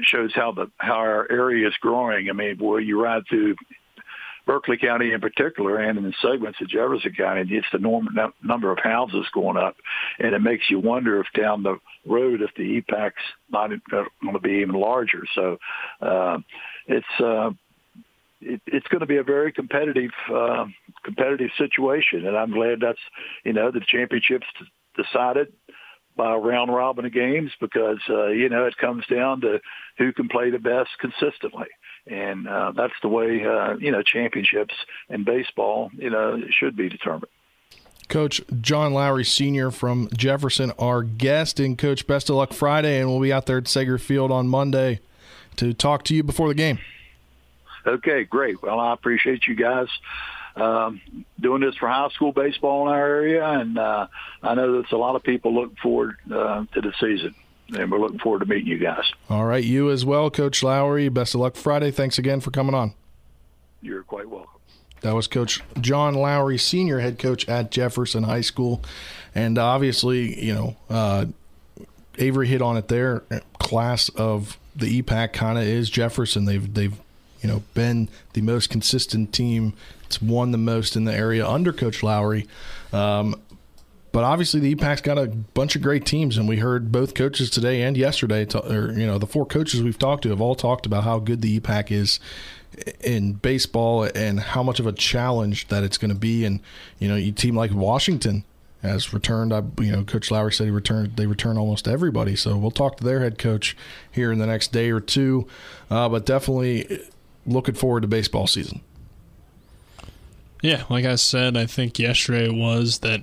[0.00, 2.28] shows how the how our area is growing.
[2.28, 3.54] I mean, boy, you ride through
[4.46, 8.08] Berkeley County in particular, and in segments of Jefferson County, it's the norm,
[8.42, 9.76] number of houses going up,
[10.18, 13.14] and it makes you wonder if down the road, if the EPAC's
[13.50, 15.22] not going to be even larger.
[15.34, 15.58] So
[16.00, 16.38] uh,
[16.86, 17.50] it's uh,
[18.40, 20.66] it, it's going to be a very competitive uh,
[21.04, 22.98] competitive situation, and I'm glad that's
[23.44, 24.46] you know the championships
[24.96, 25.52] decided
[26.14, 29.60] by round robin of games because uh, you know it comes down to
[29.96, 31.68] who can play the best consistently
[32.06, 34.74] and uh, that's the way uh, you know championships
[35.08, 37.30] in baseball you know should be determined.
[38.08, 39.70] Coach John Lowery Sr.
[39.70, 43.58] from Jefferson, our guest, and Coach, best of luck Friday, and we'll be out there
[43.58, 45.00] at Sager Field on Monday
[45.56, 46.78] to talk to you before the game.
[47.86, 48.62] Okay, great.
[48.62, 49.88] Well, I appreciate you guys
[50.56, 51.00] um,
[51.40, 54.08] doing this for high school baseball in our area, and uh,
[54.42, 57.34] I know there's a lot of people looking forward uh, to the season
[57.68, 59.12] and we're looking forward to meeting you guys.
[59.30, 61.08] All right, you as well, Coach Lowery.
[61.08, 61.90] Best of luck Friday.
[61.90, 62.94] Thanks again for coming on.
[63.80, 64.48] You're quite welcome.
[65.00, 68.82] That was Coach John Lowery, senior head coach at Jefferson High School,
[69.34, 71.26] and obviously, you know, uh,
[72.18, 73.24] Avery hit on it there.
[73.58, 76.44] Class of the EPAC kind of is Jefferson.
[76.44, 76.94] They've they've
[77.40, 79.72] you know been the most consistent team.
[80.04, 82.46] It's won the most in the area under Coach Lowery.
[82.92, 83.40] Um,
[84.12, 87.48] but obviously, the EPAC's got a bunch of great teams, and we heard both coaches
[87.48, 90.84] today and yesterday, or you know, the four coaches we've talked to have all talked
[90.84, 92.20] about how good the EPAC is
[93.00, 96.44] in baseball and how much of a challenge that it's going to be.
[96.44, 96.60] And
[96.98, 98.44] you know, a team like Washington
[98.82, 99.52] has returned.
[99.52, 101.16] I, you know, Coach Lowery said he returned.
[101.16, 102.36] They return almost everybody.
[102.36, 103.76] So we'll talk to their head coach
[104.10, 105.46] here in the next day or two.
[105.90, 107.00] Uh, but definitely
[107.46, 108.80] looking forward to baseball season.
[110.62, 113.22] Yeah, like I said, I think yesterday was that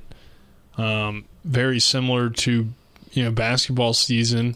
[0.80, 2.68] um, very similar to
[3.12, 4.56] you know basketball season.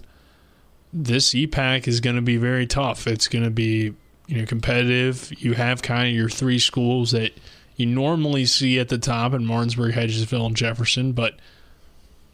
[0.92, 3.08] This EPAC is going to be very tough.
[3.08, 3.94] It's going to be
[4.28, 5.32] you know competitive.
[5.38, 7.34] You have kind of your three schools that
[7.76, 11.36] you normally see at the top in Martinsburg, Hedgesville, and Jefferson, but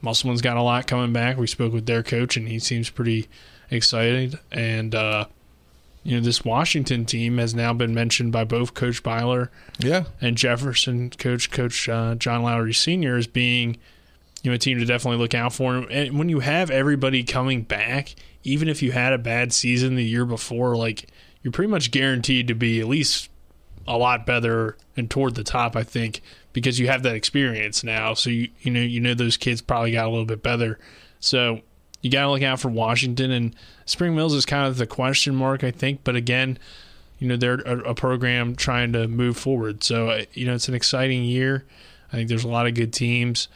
[0.01, 1.37] Musselman's got a lot coming back.
[1.37, 3.27] We spoke with their coach, and he seems pretty
[3.71, 4.37] excited.
[4.51, 5.25] And uh,
[6.03, 10.05] you know, this Washington team has now been mentioned by both Coach Beiler yeah.
[10.21, 13.17] and Jefferson coach, Coach uh, John Lowery Sr.
[13.17, 13.77] as being,
[14.41, 15.75] you know, a team to definitely look out for.
[15.75, 20.03] And when you have everybody coming back, even if you had a bad season the
[20.03, 21.09] year before, like
[21.41, 23.29] you're pretty much guaranteed to be at least
[23.87, 26.21] a lot better and toward the top, I think,
[26.53, 28.13] because you have that experience now.
[28.13, 30.79] So you you know you know those kids probably got a little bit better.
[31.19, 31.61] So
[32.01, 35.35] you got to look out for Washington and Spring Mills is kind of the question
[35.35, 36.03] mark, I think.
[36.03, 36.57] But again,
[37.19, 40.67] you know they're a, a program trying to move forward, so uh, you know it's
[40.67, 41.65] an exciting year.
[42.11, 43.49] I think there's a lot of good teams,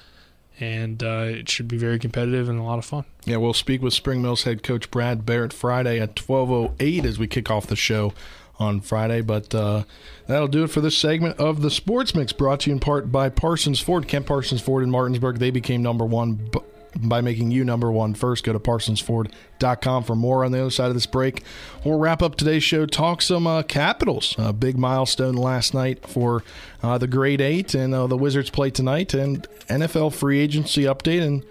[0.60, 3.06] and uh, it should be very competitive and a lot of fun.
[3.26, 7.28] Yeah, we'll speak with Spring Mills head coach Brad Barrett Friday at 12:08 as we
[7.28, 8.14] kick off the show
[8.60, 9.22] on Friday.
[9.22, 9.84] But uh,
[10.28, 13.12] that'll do it for this segment of the Sports Mix, brought to you in part
[13.12, 15.40] by Parsons Ford, Kent Parsons Ford in Martinsburg.
[15.40, 16.50] They became number one
[16.96, 18.44] by making you number one first.
[18.44, 21.44] Go to parsonsford.com for more on the other side of this break.
[21.84, 24.36] We'll wrap up today's show, talk some uh, Capitals.
[24.38, 26.44] A big milestone last night for
[26.82, 31.22] uh, the Great Eight, and uh, the Wizards play tonight, and NFL free agency update,
[31.22, 31.44] and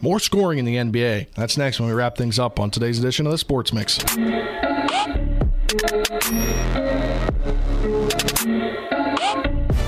[0.00, 1.34] more scoring in the NBA.
[1.34, 3.98] That's next when we wrap things up on today's edition of the Sports Mix.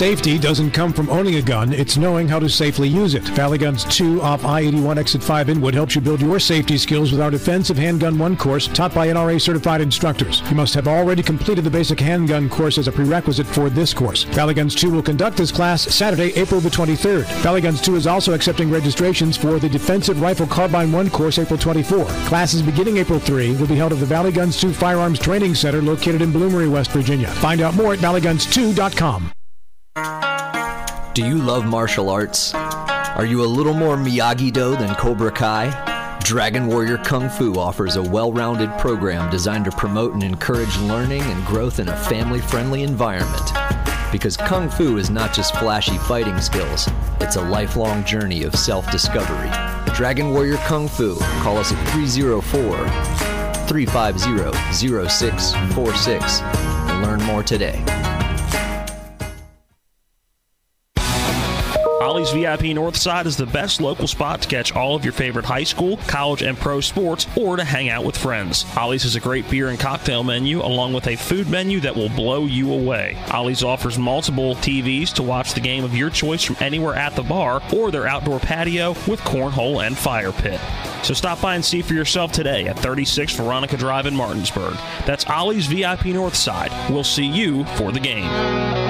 [0.00, 3.22] Safety doesn't come from owning a gun, it's knowing how to safely use it.
[3.36, 7.12] Valley Guns 2 off I 81 Exit 5 Inwood helps you build your safety skills
[7.12, 10.40] with our Defensive Handgun 1 course taught by NRA certified instructors.
[10.48, 14.22] You must have already completed the basic handgun course as a prerequisite for this course.
[14.22, 17.26] Valley Guns 2 will conduct this class Saturday, April the 23rd.
[17.42, 21.58] Valley Guns 2 is also accepting registrations for the Defensive Rifle Carbine 1 course April
[21.58, 22.06] 24.
[22.24, 25.82] Classes beginning April 3 will be held at the Valley Guns 2 Firearms Training Center
[25.82, 27.28] located in Bloomery, West Virginia.
[27.28, 29.32] Find out more at valleyguns2.com.
[29.96, 32.54] Do you love martial arts?
[32.54, 36.18] Are you a little more Miyagi Do than Cobra Kai?
[36.22, 41.22] Dragon Warrior Kung Fu offers a well rounded program designed to promote and encourage learning
[41.22, 43.50] and growth in a family friendly environment.
[44.12, 46.88] Because Kung Fu is not just flashy fighting skills,
[47.20, 49.50] it's a lifelong journey of self discovery.
[49.94, 52.76] Dragon Warrior Kung Fu, call us at 304
[53.66, 57.84] 350 0646 and learn more today.
[62.10, 65.62] Ollie's VIP Northside is the best local spot to catch all of your favorite high
[65.62, 68.66] school, college, and pro sports, or to hang out with friends.
[68.76, 72.08] Ollie's has a great beer and cocktail menu, along with a food menu that will
[72.08, 73.16] blow you away.
[73.30, 77.22] Ollie's offers multiple TVs to watch the game of your choice from anywhere at the
[77.22, 80.60] bar or their outdoor patio with cornhole and fire pit.
[81.04, 84.74] So stop by and see for yourself today at 36 Veronica Drive in Martinsburg.
[85.06, 86.72] That's Ollie's VIP Northside.
[86.90, 88.89] We'll see you for the game.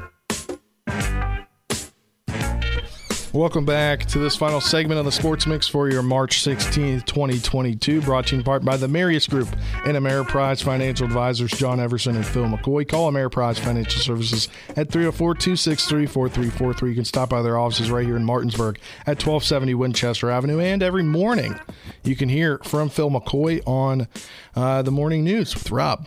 [3.33, 8.01] Welcome back to this final segment of the Sports Mix for your March 16th, 2022.
[8.01, 9.47] Brought to you in part by the Marius Group
[9.85, 12.85] and Ameriprise Financial Advisors John Everson and Phil McCoy.
[12.85, 16.89] Call Ameriprise Financial Services at 304 263 4343.
[16.89, 20.59] You can stop by their offices right here in Martinsburg at 1270 Winchester Avenue.
[20.59, 21.57] And every morning,
[22.03, 24.09] you can hear from Phil McCoy on
[24.57, 26.05] uh, the morning news with Rob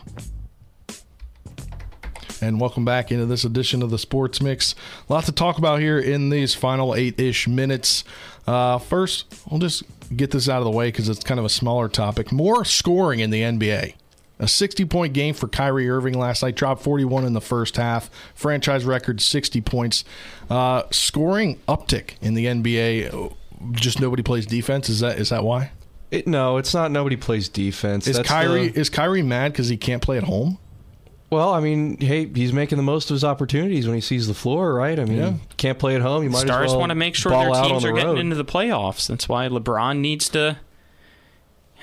[2.45, 4.75] and welcome back into this edition of the Sports Mix.
[5.09, 8.03] A lot to talk about here in these final eight ish minutes.
[8.45, 9.83] Uh, first, we'll just
[10.15, 12.31] get this out of the way because it's kind of a smaller topic.
[12.31, 13.95] More scoring in the NBA.
[14.37, 18.09] A 60 point game for Kyrie Irving last night, dropped 41 in the first half,
[18.35, 20.03] franchise record 60 points.
[20.49, 23.33] Uh, scoring uptick in the NBA.
[23.71, 24.89] Just nobody plays defense.
[24.89, 25.71] Is that is that why?
[26.11, 26.91] It, no, it's not.
[26.91, 28.07] Nobody plays defense.
[28.07, 30.59] Is That's Kyrie the- is Kyrie mad because he can't play at home?
[31.35, 34.33] Well, I mean, hey, he's making the most of his opportunities when he sees the
[34.33, 34.99] floor, right?
[34.99, 35.33] I mean, Yeah.
[35.57, 36.23] can't play at home.
[36.23, 38.07] You might Stars as well want to make sure their teams on are the getting
[38.07, 38.17] road.
[38.19, 39.07] into the playoffs.
[39.07, 40.57] That's why LeBron needs to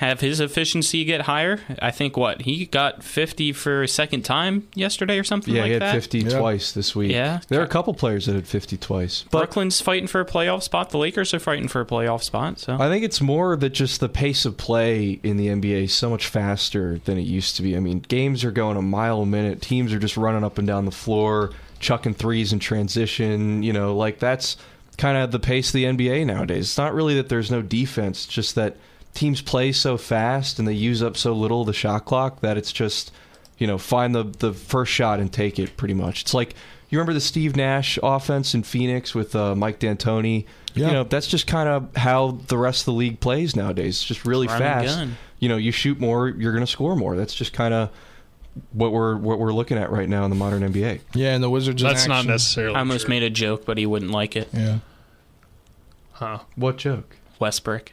[0.02, 1.60] have his efficiency get higher.
[1.80, 5.66] I think what he got 50 for a second time yesterday or something Yeah, like
[5.68, 5.94] he had that.
[5.94, 7.12] 50 twice this week.
[7.12, 7.40] Yeah.
[7.48, 9.24] there are a couple players that had 50 twice.
[9.30, 10.90] But Brooklyn's fighting for a playoff spot.
[10.90, 12.58] The Lakers are fighting for a playoff spot.
[12.58, 15.92] So I think it's more that just the pace of play in the NBA is
[15.92, 17.76] so much faster than it used to be.
[17.76, 19.62] I mean, games are going a mile a minute.
[19.62, 23.62] Teams are just running up and down the floor, chucking threes in transition.
[23.62, 24.56] You know, like that's
[24.98, 26.64] kind of the pace of the NBA nowadays.
[26.64, 28.76] It's not really that there's no defense, just that
[29.14, 32.56] teams play so fast and they use up so little of the shot clock that
[32.56, 33.12] it's just,
[33.58, 36.22] you know, find the the first shot and take it pretty much.
[36.22, 36.54] It's like
[36.88, 40.44] you remember the Steve Nash offense in Phoenix with uh, Mike D'Antoni.
[40.74, 40.86] Yeah.
[40.88, 43.96] You know, that's just kind of how the rest of the league plays nowadays.
[43.96, 45.08] It's just really Run fast.
[45.38, 47.16] You know, you shoot more, you're going to score more.
[47.16, 47.90] That's just kind of
[48.72, 51.00] what we're what we're looking at right now in the modern NBA.
[51.14, 51.82] Yeah, and the Wizards.
[51.82, 53.10] in That's not necessarily I almost true.
[53.10, 54.48] made a joke, but he wouldn't like it.
[54.52, 54.78] Yeah.
[56.12, 56.40] Huh.
[56.56, 57.16] What joke?
[57.38, 57.92] Westbrook.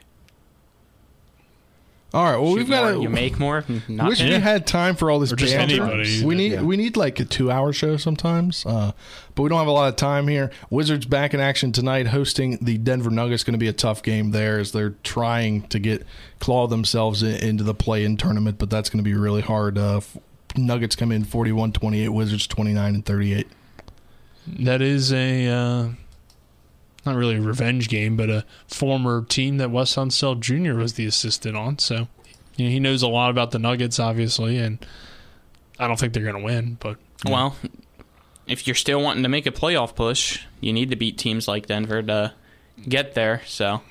[2.12, 2.38] All right.
[2.38, 3.02] Well, Shoot we've got more, to.
[3.04, 3.64] you make more.
[3.88, 5.84] Not wish we had time for all this Or just banter.
[5.84, 6.26] anybody.
[6.26, 6.62] We need Yeah.
[6.64, 8.94] we need like a two hour show sometimes, uh,
[9.36, 10.50] but we don't have a lot of time here.
[10.72, 13.44] Wizards back in action tonight, hosting the Denver Nuggets.
[13.44, 16.04] Going to be a tough game there as they're trying to get
[16.40, 19.78] claw themselves in, into the play in tournament, but that's going to be really hard.
[19.78, 20.18] Uh, f-
[20.58, 23.48] Nuggets come in 41-28, Wizards twenty nine and thirty eight.
[24.48, 25.88] That is a uh,
[27.10, 30.74] not really a revenge game, but a former team that Wes Unseld Jr.
[30.78, 31.80] was the assistant on.
[31.80, 32.08] So
[32.56, 34.86] you know, he knows a lot about the Nuggets, obviously, and
[35.78, 36.78] I don't think they're going to win.
[36.80, 37.56] But Well,
[38.48, 41.68] if you're still wanting to make a playoff push, you need to beat teams like
[41.68, 42.34] Denver to
[42.88, 43.42] get there.
[43.46, 43.82] So,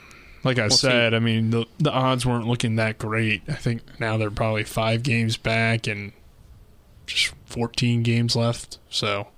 [0.45, 0.87] like I We'll see.
[0.89, 3.43] said, I mean the the odds weren't looking that great.
[3.49, 6.13] I think now they're probably five games back and
[7.07, 8.79] just 14 games left.
[8.91, 9.29] So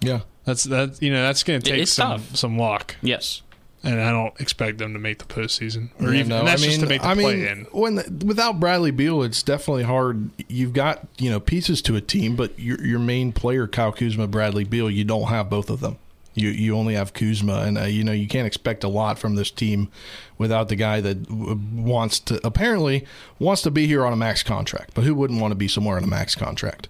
[0.00, 0.20] Yeah.
[0.44, 1.00] That's that.
[1.02, 2.36] You know, that's going to take is some tough.
[2.36, 2.96] some luck.
[3.02, 3.42] yes.
[3.84, 6.62] and I don't expect them to make the postseason, or Yeah, even no, and that's
[6.62, 7.64] I just mean, to make the I play mean, in.
[7.72, 10.30] when without Bradley Beal, it's definitely hard.
[10.48, 14.26] You've got you know pieces to a team, but your your main player, Kyle Kuzma,
[14.28, 15.98] Bradley Beal, you don't have both of them.
[16.34, 19.34] You you only have Kuzma, and uh, you know you can't expect a lot from
[19.34, 19.90] this team
[20.38, 23.04] without the guy that w- wants to apparently
[23.38, 24.92] wants to be here on a max contract.
[24.94, 26.88] But who wouldn't want to be somewhere on a max contract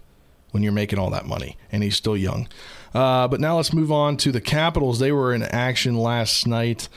[0.51, 2.47] when you're making all that money and he's still young?
[2.93, 4.99] Uh, but now let's move on to the Capitals.
[4.99, 6.87] They were in action last night.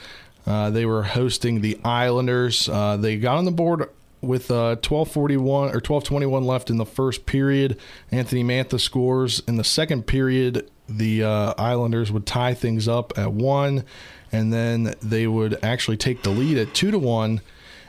[0.45, 2.69] Uh, they were hosting the Islanders.
[2.69, 3.89] Uh, they got on the board
[4.21, 7.77] with uh, 12:41 or 12:21 left in the first period.
[8.11, 10.69] Anthony Mantha scores in the second period.
[10.87, 13.83] The uh, Islanders would tie things up at one,
[14.31, 17.41] and then they would actually take the lead at two to one.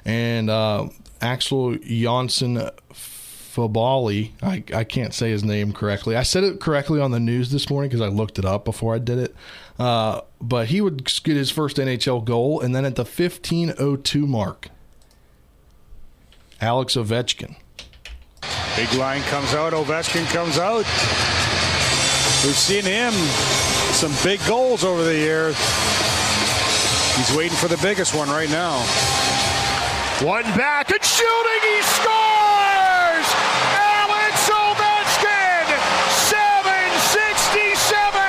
[0.04, 0.88] And uh,
[1.20, 2.72] Axel Jonsson
[3.58, 6.14] Fabali, I, I can't say his name correctly.
[6.14, 8.94] I said it correctly on the news this morning because I looked it up before
[8.94, 9.34] I did it.
[9.78, 14.68] Uh, but he would get his first NHL goal, and then at the 15:02 mark,
[16.60, 17.56] Alex Ovechkin.
[18.76, 19.72] Big line comes out.
[19.72, 20.86] Ovechkin comes out.
[22.44, 23.12] We've seen him
[23.92, 25.56] some big goals over the years.
[27.16, 28.78] He's waiting for the biggest one right now.
[30.24, 31.62] One back and shooting.
[31.62, 33.26] He scores!
[33.74, 35.66] Alex Ovechkin,
[36.30, 38.22] 767.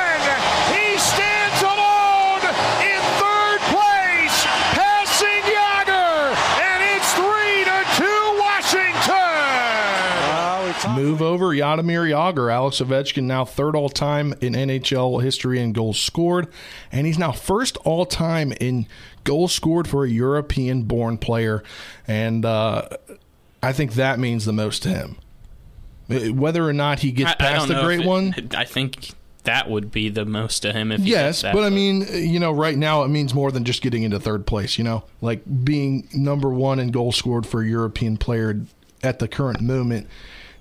[0.74, 2.42] He stands alone
[2.82, 4.38] in third place,
[4.74, 6.34] passing Jagr,
[6.66, 9.14] and it's three to two Washington.
[11.58, 12.52] Move over Jaromir Jagr.
[12.54, 16.48] Alex Ovechkin now third all time in NHL history in goals scored,
[16.92, 18.88] and he's now first all time in
[19.24, 21.64] goals scored for a European born player.
[22.08, 22.88] And uh,
[23.62, 25.18] I think that means the most to him.
[26.10, 28.66] Uh, Whether or not he gets I, I past don't the great it- one, I
[28.66, 29.12] think
[29.44, 32.52] that would be the most to him if he Yes, but I mean, you know,
[32.52, 34.78] right now it means more than just getting into third place.
[34.78, 38.60] You know, like being number one in goals scored for a European player
[39.02, 40.08] at the current moment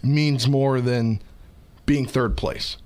[0.03, 1.21] means more than
[1.87, 2.77] being third place.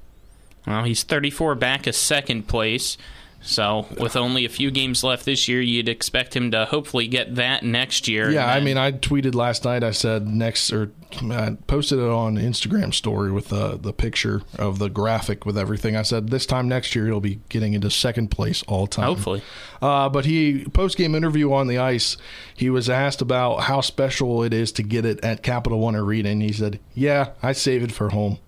[0.67, 2.97] Well, he's 34 back of second place.
[3.43, 7.35] So, with only a few games left this year, you'd expect him to hopefully get
[7.35, 8.31] that next year.
[8.31, 9.83] Yeah, I mean, I tweeted last night.
[9.83, 14.79] I said next, or I posted it on Instagram story with the the picture of
[14.79, 15.97] the graphic with everything.
[15.97, 19.07] I said this time next year he'll be getting into second place all time.
[19.07, 19.43] Hopefully.
[19.81, 22.17] Uh, but he post game interview on the ice,
[22.55, 26.29] he was asked about how special it is to get it at Capital One Arena,
[26.29, 28.39] and he said, "Yeah, I save it for home."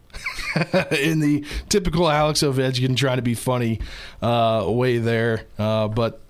[0.92, 3.80] in the typical Alex Ovechkin trying to be funny
[4.22, 6.20] uh, way there, uh, but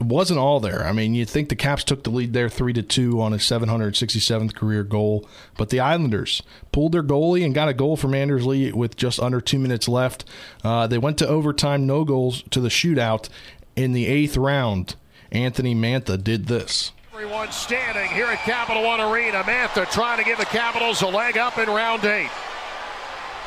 [0.00, 0.84] wasn't all there.
[0.84, 3.36] I mean, you'd think the Caps took the lead there three to two on a
[3.36, 8.46] 767th career goal, but the Islanders pulled their goalie and got a goal from Anders
[8.46, 10.24] Lee with just under two minutes left.
[10.62, 13.28] Uh, they went to overtime, no goals to the shootout
[13.76, 14.96] in the eighth round.
[15.30, 16.92] Anthony Mantha did this.
[17.12, 19.42] Everyone standing here at Capital One Arena.
[19.44, 22.30] Mantha trying to give the Capitals a leg up in round eight.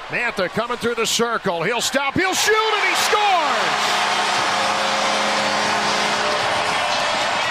[0.09, 1.63] Mantha coming through the circle.
[1.63, 2.13] He'll stop.
[2.13, 3.77] He'll shoot, and he scores.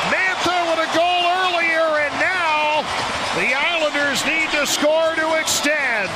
[0.09, 2.81] Mantha with a goal earlier, and now
[3.37, 6.11] the Islanders need to score to extend.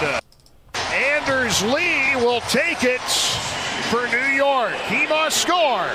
[0.94, 3.04] Anders Lee will take it
[3.92, 4.72] for New York.
[4.88, 5.90] He must score,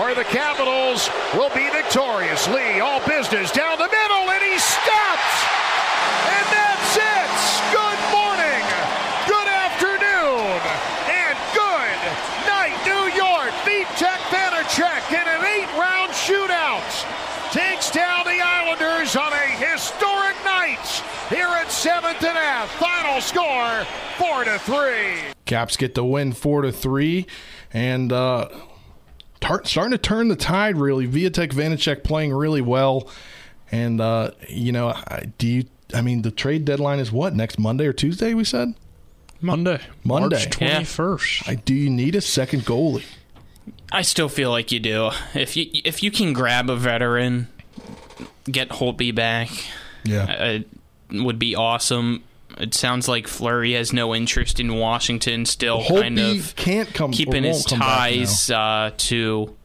[0.00, 2.48] or the Capitals will be victorious.
[2.48, 5.34] Lee, all business down the middle, and he stops.
[6.24, 7.30] And that's it.
[7.70, 8.64] Good morning,
[9.28, 10.58] good afternoon,
[11.10, 11.98] and good
[12.48, 13.52] night, New York.
[13.62, 20.84] Vitek Vanecek in an eight-round shootout takes down the Islanders on a historic night
[21.30, 22.68] here at seventh and a half.
[22.72, 23.84] Final score
[24.18, 25.32] four to three.
[25.44, 27.26] Caps get the win four to three,
[27.72, 28.48] and uh,
[29.40, 30.76] tar- starting to turn the tide.
[30.76, 33.08] Really, Vitek Vanecek playing really well,
[33.70, 35.64] And uh, you know, I- do you?
[35.94, 38.34] I mean, the trade deadline is what next Monday or Tuesday?
[38.34, 38.74] We said
[39.40, 41.46] Monday, Monday, March twenty first.
[41.48, 43.04] I, do you need a second goalie?
[43.94, 45.10] I still feel like you do.
[45.34, 47.48] If you if you can grab a veteran,
[48.44, 49.48] get Holtby back.
[50.04, 50.68] Yeah, it
[51.12, 52.24] would be awesome.
[52.58, 55.44] It sounds like Fleury has no interest in Washington.
[55.46, 59.56] Still, kind Holtby of can't come- keeping his ties uh, to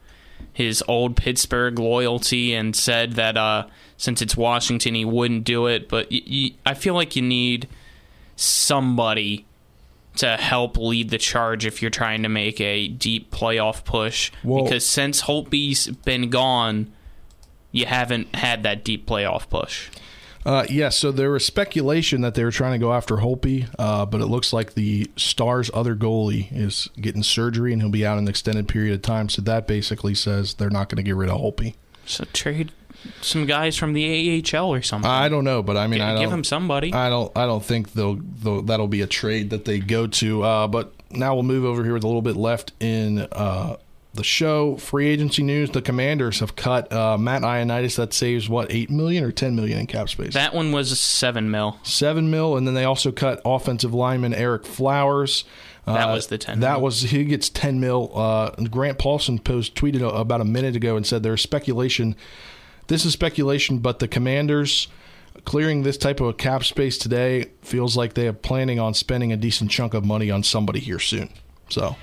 [0.53, 3.67] his old Pittsburgh loyalty, and said that uh,
[3.97, 5.89] since it's Washington, he wouldn't do it.
[5.89, 7.67] But y- y- I feel like you need
[8.35, 9.45] somebody
[10.17, 14.31] to help lead the charge if you're trying to make a deep playoff push.
[14.43, 16.91] Well- because since Holtby's been gone,
[17.71, 19.89] you haven't had that deep playoff push.
[20.45, 24.05] Uh, yes, so there was speculation that they were trying to go after Holtby, uh,
[24.05, 28.17] but it looks like the Stars' other goalie is getting surgery and he'll be out
[28.17, 29.27] an extended period of time.
[29.27, 31.75] So that basically says they're not going to get rid of Holtby.
[32.05, 32.71] So trade
[33.21, 35.09] some guys from the AHL or something.
[35.09, 36.93] I don't know, but I mean, G- I don't give him somebody.
[36.93, 37.31] I don't.
[37.37, 38.15] I don't think they'll.
[38.15, 40.43] they'll that'll be a trade that they go to.
[40.43, 43.77] Uh, but now we'll move over here with a little bit left in uh,
[44.13, 44.77] the show.
[44.77, 47.95] Free agency news: The Commanders have cut uh, Matt Ioannidis.
[47.97, 50.33] That saves what eight million or ten million in cap space.
[50.33, 51.77] that one was seven mil.
[51.83, 55.45] seven mil, and then they also cut offensive lineman Ereck Flowers.
[55.85, 56.81] That Uh, was the 10 That mil.
[56.81, 58.11] was he gets ten mil.
[58.13, 62.15] Uh, Grant Paulson post tweeted about a minute ago and said there's speculation.
[62.89, 64.89] This is speculation, but the Commanders
[65.45, 69.31] clearing this type of a cap space today feels like they are planning on spending
[69.31, 71.29] a decent chunk of money on somebody here soon.
[71.69, 71.95] So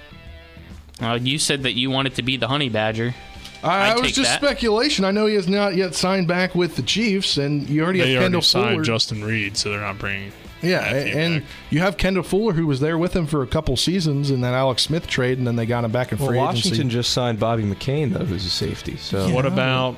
[1.01, 3.14] Uh, you said that you wanted to be the honey badger.
[3.62, 4.41] I, I'd was just that.
[4.41, 5.05] speculation.
[5.05, 8.12] I know he has not yet signed back with the Chiefs, and you already They
[8.12, 8.84] have already Kendall signed Fuller.
[8.84, 10.32] Justin Reid, so they're not bringing.
[10.62, 14.30] Yeah, and you have Kendall Fuller, who was there with him for a couple seasons
[14.30, 16.72] in that Alex Smith trade, and then they got him back in Well, free Washington
[16.74, 16.93] agency.
[16.95, 18.97] just signed Bobby McCain though, who's a safety.
[18.97, 19.97] So What about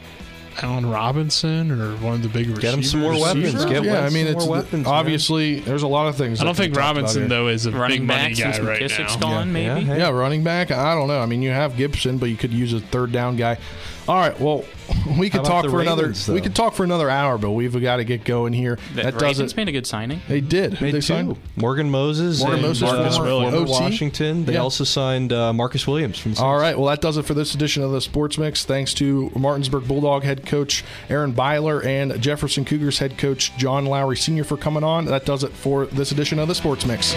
[0.62, 2.62] Allen Robinson or one of the big receivers?
[2.62, 3.54] Get him some more weapons.
[3.54, 3.64] Receivers?
[3.66, 4.94] Get yeah, I some mean, more it's weapons, man.
[4.94, 6.40] obviously there's a lot of things.
[6.40, 8.58] I don't think be talked about Robinson though is a Running big money guy since
[8.60, 9.20] right McKissic's now.
[9.20, 9.82] gone, maybe.
[9.86, 10.70] Yeah, running back.
[10.70, 11.20] I don't know.
[11.20, 13.58] I mean, you have Gibson, but you could use a third down guy.
[14.08, 14.38] All right.
[14.40, 14.64] Well,
[15.18, 16.34] we could talk for Ravens, another.
[16.34, 18.78] We could talk for another hour, but we've got to get going here.
[18.94, 19.56] The that does Ravens it.
[19.56, 20.22] made a good signing.
[20.28, 20.80] They did.
[20.80, 21.02] Made they two.
[21.02, 23.54] signed Morgan Moses, Morgan and Moses, Marcus former Williams.
[23.54, 23.70] OT.
[23.70, 24.44] Washington.
[24.46, 24.60] They Yeah.
[24.60, 26.34] also signed uh, Marcus Williams from.
[26.38, 26.76] All right.
[26.78, 28.64] Well, that does it for this edition of the Sports Mix.
[28.64, 34.16] Thanks to Martinsburg Bulldog head coach Aaron Beiler and Jefferson Cougars head coach John Lowery
[34.16, 34.44] Sr.
[34.44, 35.04] for coming on.
[35.04, 37.14] That does it for this edition of the Sports Mix.